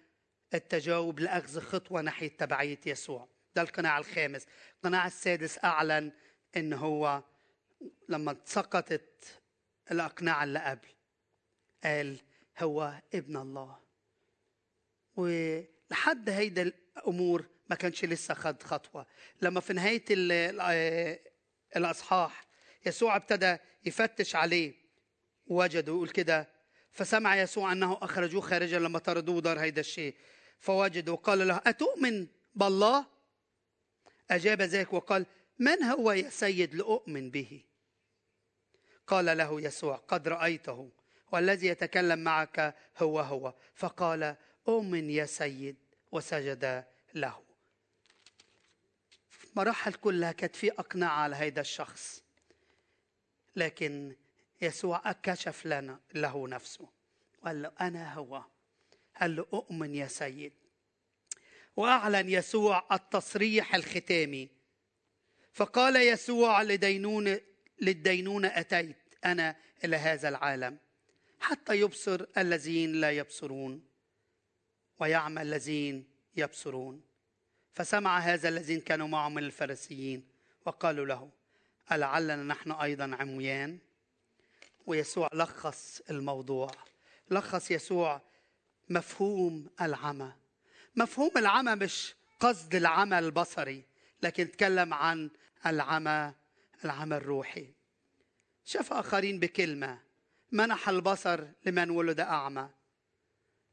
التجاوب 0.54 1.20
لأخذ 1.20 1.60
خطوة 1.60 2.00
ناحية 2.00 2.28
تبعية 2.28 2.80
يسوع. 2.86 3.28
ده 3.56 3.62
القناع 3.62 3.98
الخامس. 3.98 4.46
القناع 4.76 5.06
السادس 5.06 5.64
أعلن 5.64 6.12
إن 6.56 6.72
هو 6.72 7.22
لما 8.08 8.36
سقطت 8.44 9.40
الاقنعه 9.90 10.44
اللي 10.44 10.58
قبل 10.58 10.88
قال 11.84 12.20
هو 12.58 13.02
ابن 13.14 13.36
الله. 13.36 13.78
و 15.16 15.60
لحد 15.90 16.30
هيدا 16.30 16.62
الأمور 16.62 17.46
ما 17.70 17.76
كانش 17.76 18.04
لسه 18.04 18.34
خد 18.34 18.62
خطوة. 18.62 19.06
لما 19.42 19.60
في 19.60 19.72
نهاية 19.72 20.04
الإصحاح 21.76 22.46
يسوع 22.86 23.16
ابتدى 23.16 23.56
يفتش 23.84 24.36
عليه 24.36 24.74
وجده 25.46 25.92
يقول 25.92 26.08
كده 26.08 26.48
فسمع 26.92 27.36
يسوع 27.36 27.72
أنه 27.72 27.98
أخرجوه 28.02 28.40
خارجا 28.40 28.78
لما 28.78 28.98
طردوه 28.98 29.40
دار 29.40 29.60
هيدا 29.60 29.80
الشيء. 29.80 30.14
فوجد 30.60 31.08
وقال 31.08 31.48
له 31.48 31.60
أتؤمن 31.66 32.26
بالله؟ 32.54 33.06
أجاب 34.30 34.62
ذاك 34.62 34.92
وقال 34.92 35.26
من 35.58 35.82
هو 35.82 36.12
يا 36.12 36.30
سيد 36.30 36.74
لأؤمن 36.74 37.30
به؟ 37.30 37.64
قال 39.06 39.38
له 39.38 39.60
يسوع 39.60 39.96
قد 39.96 40.28
رأيته 40.28 40.90
والذي 41.32 41.66
يتكلم 41.66 42.18
معك 42.18 42.74
هو 42.98 43.20
هو. 43.20 43.54
فقال 43.74 44.36
أؤمن 44.68 45.10
يا 45.10 45.26
سيد 45.26 45.76
وسجد 46.12 46.84
له. 47.14 47.42
مراحل 49.56 49.94
كلها 49.94 50.32
كانت 50.32 50.56
في 50.56 50.70
أقنعة 50.70 51.22
على 51.22 51.36
هذا 51.36 51.60
الشخص 51.60 52.22
لكن 53.56 54.16
يسوع 54.60 55.12
كشف 55.12 55.66
لنا 55.66 56.00
له 56.14 56.48
نفسه. 56.48 56.88
وقال 57.42 57.62
له 57.62 57.72
أنا 57.80 58.14
هو. 58.14 58.44
قال 59.20 59.36
له 59.36 59.46
أؤمن 59.52 59.94
يا 59.94 60.06
سيد. 60.06 60.52
وأعلن 61.76 62.28
يسوع 62.28 62.86
التصريح 62.92 63.74
الختامي. 63.74 64.48
فقال 65.52 65.96
يسوع 65.96 66.62
لدينون 66.62 67.36
للدينونة 67.80 68.48
أتيت 68.48 68.96
أنا 69.24 69.56
إلى 69.84 69.96
هذا 69.96 70.28
العالم 70.28 70.78
حتى 71.40 71.80
يبصر 71.80 72.26
الذين 72.38 72.92
لا 72.92 73.10
يبصرون. 73.10 73.87
ويعمى 74.98 75.42
الذين 75.42 76.04
يبصرون. 76.36 77.02
فسمع 77.74 78.18
هذا 78.18 78.48
الذين 78.48 78.80
كانوا 78.80 79.08
معه 79.08 79.28
من 79.28 79.44
الفريسيين 79.44 80.28
وقالوا 80.66 81.06
له 81.06 81.30
ألعلنا 81.92 82.36
نحن 82.36 82.72
أيضا 82.72 83.16
عميان؟ 83.20 83.78
ويسوع 84.86 85.28
لخص 85.32 86.00
الموضوع. 86.10 86.70
لخص 87.30 87.70
يسوع 87.70 88.22
مفهوم 88.88 89.70
العمى. 89.80 90.32
مفهوم 90.96 91.30
العمى 91.36 91.74
مش 91.74 92.14
قصد 92.40 92.74
العمى 92.74 93.18
البصري 93.18 93.84
لكن 94.22 94.50
تكلم 94.50 94.94
عن 94.94 95.30
العمى 95.66 96.34
العمى 96.84 97.16
الروحي. 97.16 97.72
شاف 98.64 98.92
آخرين 98.92 99.40
بكلمة 99.40 100.00
منح 100.52 100.88
البصر 100.88 101.44
لمن 101.66 101.90
ولد 101.90 102.20
أعمى. 102.20 102.70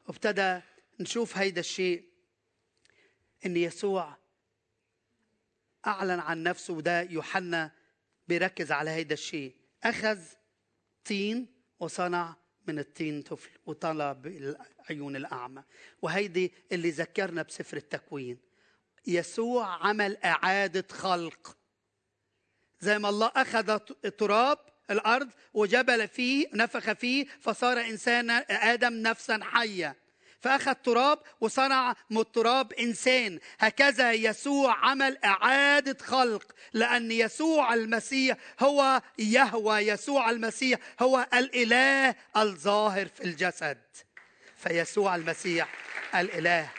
وابتدى 0.07 0.61
نشوف 0.99 1.38
هيدا 1.38 1.60
الشيء 1.60 2.03
إن 3.45 3.58
يسوع 3.58 4.17
أعلن 5.88 6.19
عن 6.19 6.43
نفسه 6.43 6.73
وده 6.73 7.01
يوحنا 7.01 7.71
بيركز 8.27 8.71
على 8.71 8.89
هيدا 8.89 9.13
الشيء. 9.13 9.55
أخذ 9.84 10.19
طين 11.05 11.47
وصنع 11.79 12.36
من 12.67 12.79
الطين 12.79 13.21
طفل 13.21 13.49
وطلع 13.65 14.13
بالعيون 14.13 15.15
الأعمى. 15.15 15.63
وهيدي 16.01 16.53
اللي 16.71 16.89
ذكرنا 16.89 17.41
بسفر 17.41 17.77
التكوين. 17.77 18.38
يسوع 19.08 19.88
عمل 19.88 20.17
إعادة 20.17 20.88
خلق. 20.91 21.58
زي 22.79 22.99
ما 22.99 23.10
الله 23.10 23.31
أخذ 23.36 23.77
تراب 24.17 24.58
الأرض 24.91 25.29
وجبل 25.53 26.08
فيه 26.08 26.47
نفخ 26.53 26.91
فيه 26.93 27.25
فصار 27.41 27.81
إنسان 27.81 28.29
آدم 28.49 28.93
نفسا 28.93 29.39
حية. 29.43 30.04
فأخذ 30.45 30.73
تراب 30.73 31.19
وصنع 31.41 31.95
من 32.10 32.17
التراب 32.17 32.73
إنسان. 32.73 33.39
هكذا 33.60 34.12
يسوع 34.12 34.75
عمل 34.89 35.17
إعادة 35.25 35.97
خلق 36.05 36.51
لأن 36.73 37.12
يسوع 37.12 37.73
المسيح 37.73 38.38
هو 38.60 39.01
يهوى 39.19 39.77
يسوع 39.77 40.29
المسيح 40.29 40.79
هو 41.01 41.27
الإله 41.34 42.15
الظاهر 42.38 43.08
في 43.08 43.23
الجسد. 43.23 43.81
فيسوع 44.58 45.15
المسيح 45.15 45.69
الإله 46.15 46.69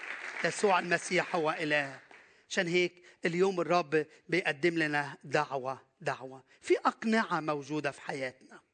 يسوع 0.45 0.79
المسيح 0.79 1.37
هو 1.37 1.51
إله. 1.51 1.99
عشان 2.49 2.69
هيك 2.69 3.03
اليوم 3.25 3.61
الرب 3.61 4.07
بيقدم 4.29 4.79
لنا 4.79 5.17
دعوة 5.25 5.81
دعوة. 6.01 6.43
في 6.61 6.75
أقنعة 6.79 7.41
موجودة 7.41 7.91
في 7.91 8.01
حياتنا. 8.01 8.66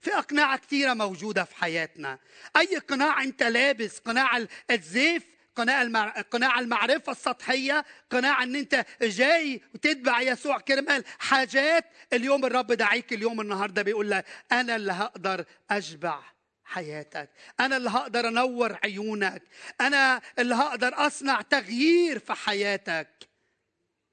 في 0.00 0.14
أقنعة 0.14 0.58
كثيرة 0.58 0.94
موجودة 0.94 1.44
في 1.44 1.56
حياتنا. 1.56 2.18
أي 2.56 2.76
قناع 2.76 3.22
أنت 3.22 3.42
لابس؟ 3.42 3.98
قناع 3.98 4.46
الزيف 4.70 5.22
قناع. 5.56 6.20
قناع 6.20 6.58
المعرفة 6.58 7.12
السطحية 7.12 7.84
قناع 8.10 8.42
أن 8.42 8.56
أنت 8.56 8.86
جاي 9.02 9.62
وتتبع 9.74 10.20
يسوع 10.20 10.58
كرمال 10.58 11.04
حاجات. 11.18 11.84
اليوم 12.12 12.44
الرب 12.44 12.72
دعيك 12.72 13.12
اليوم 13.12 13.40
النهاردة 13.40 13.82
بيقول 13.82 14.10
لك 14.10 14.24
أنا 14.52 14.76
اللي 14.76 14.92
هقدر 14.92 15.44
أشبع 15.70 16.20
حياتك. 16.64 17.30
أنا 17.60 17.76
اللي 17.76 17.90
هقدر 17.90 18.28
أنور 18.28 18.78
عيونك. 18.84 19.42
أنا 19.80 20.20
اللي 20.38 20.54
هقدر 20.54 21.06
أصنع 21.06 21.40
تغيير 21.40 22.18
في 22.18 22.32
حياتك. 22.32 23.08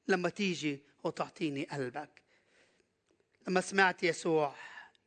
لما 0.08 0.30
تيجي 0.30 0.80
وتعطيني 1.04 1.63
قلبك. 1.71 2.10
لما 3.47 3.62
سمعت 3.62 4.04
يسوع 4.04 4.56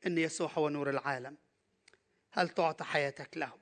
إن 0.06 0.18
يسوع 0.18 0.50
هو 0.52 0.68
نور 0.68 0.90
العالم. 0.90 1.36
هل 2.30 2.48
تعطى 2.48 2.84
حياتك 2.84 3.36
له؟ 3.36 3.52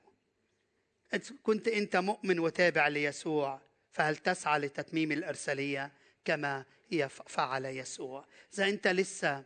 كنت 1.43 1.67
أنت 1.67 1.95
مؤمن 1.95 2.39
وتابع 2.39 2.87
ليسوع 2.87 3.61
فهل 3.91 4.15
تسعى 4.17 4.59
لتتميم 4.59 5.11
الإرسالية 5.11 5.91
كما 6.25 6.65
فعل 7.09 7.65
يسوع؟ 7.65 8.25
إذا 8.53 8.69
أنت 8.69 8.87
لسه 8.87 9.43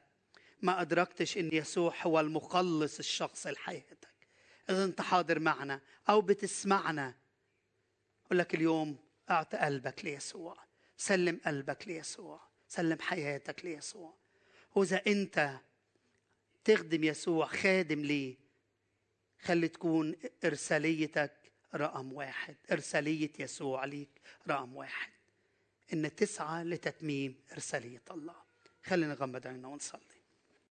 ما 0.61 0.81
أدركتش 0.81 1.37
إن 1.37 1.49
يسوع 1.53 1.93
هو 2.01 2.19
المخلص 2.19 2.99
الشخص 2.99 3.47
لحياتك 3.47 4.07
إذا 4.69 4.83
أنت 4.83 5.01
حاضر 5.01 5.39
معنا 5.39 5.81
أو 6.09 6.21
بتسمعنا 6.21 7.15
أقول 8.25 8.39
لك 8.39 8.55
اليوم 8.55 8.97
اعط 9.29 9.55
قلبك 9.55 10.05
ليسوع 10.05 10.57
سلم 10.97 11.39
قلبك 11.45 11.87
ليسوع 11.87 12.41
سلم 12.67 12.99
حياتك 12.99 13.65
ليسوع. 13.65 14.13
وإذا 14.75 15.01
أنت 15.07 15.59
تخدم 16.63 17.03
يسوع 17.03 17.45
خادم 17.45 17.99
ليه؟ 17.99 18.35
خلي 19.41 19.67
تكون 19.67 20.15
إرساليتك 20.45 21.31
رقم 21.75 22.13
واحد 22.13 22.55
إرسالية 22.71 23.31
يسوع 23.39 23.85
ليك 23.85 24.09
رقم 24.47 24.75
واحد. 24.75 25.11
إن 25.93 26.15
تسعى 26.15 26.63
لتتميم 26.63 27.35
إرسالية 27.51 28.01
الله. 28.11 28.35
خلينا 28.83 29.13
نغمض 29.13 29.47
عيننا 29.47 29.67
ونصلي. 29.67 30.12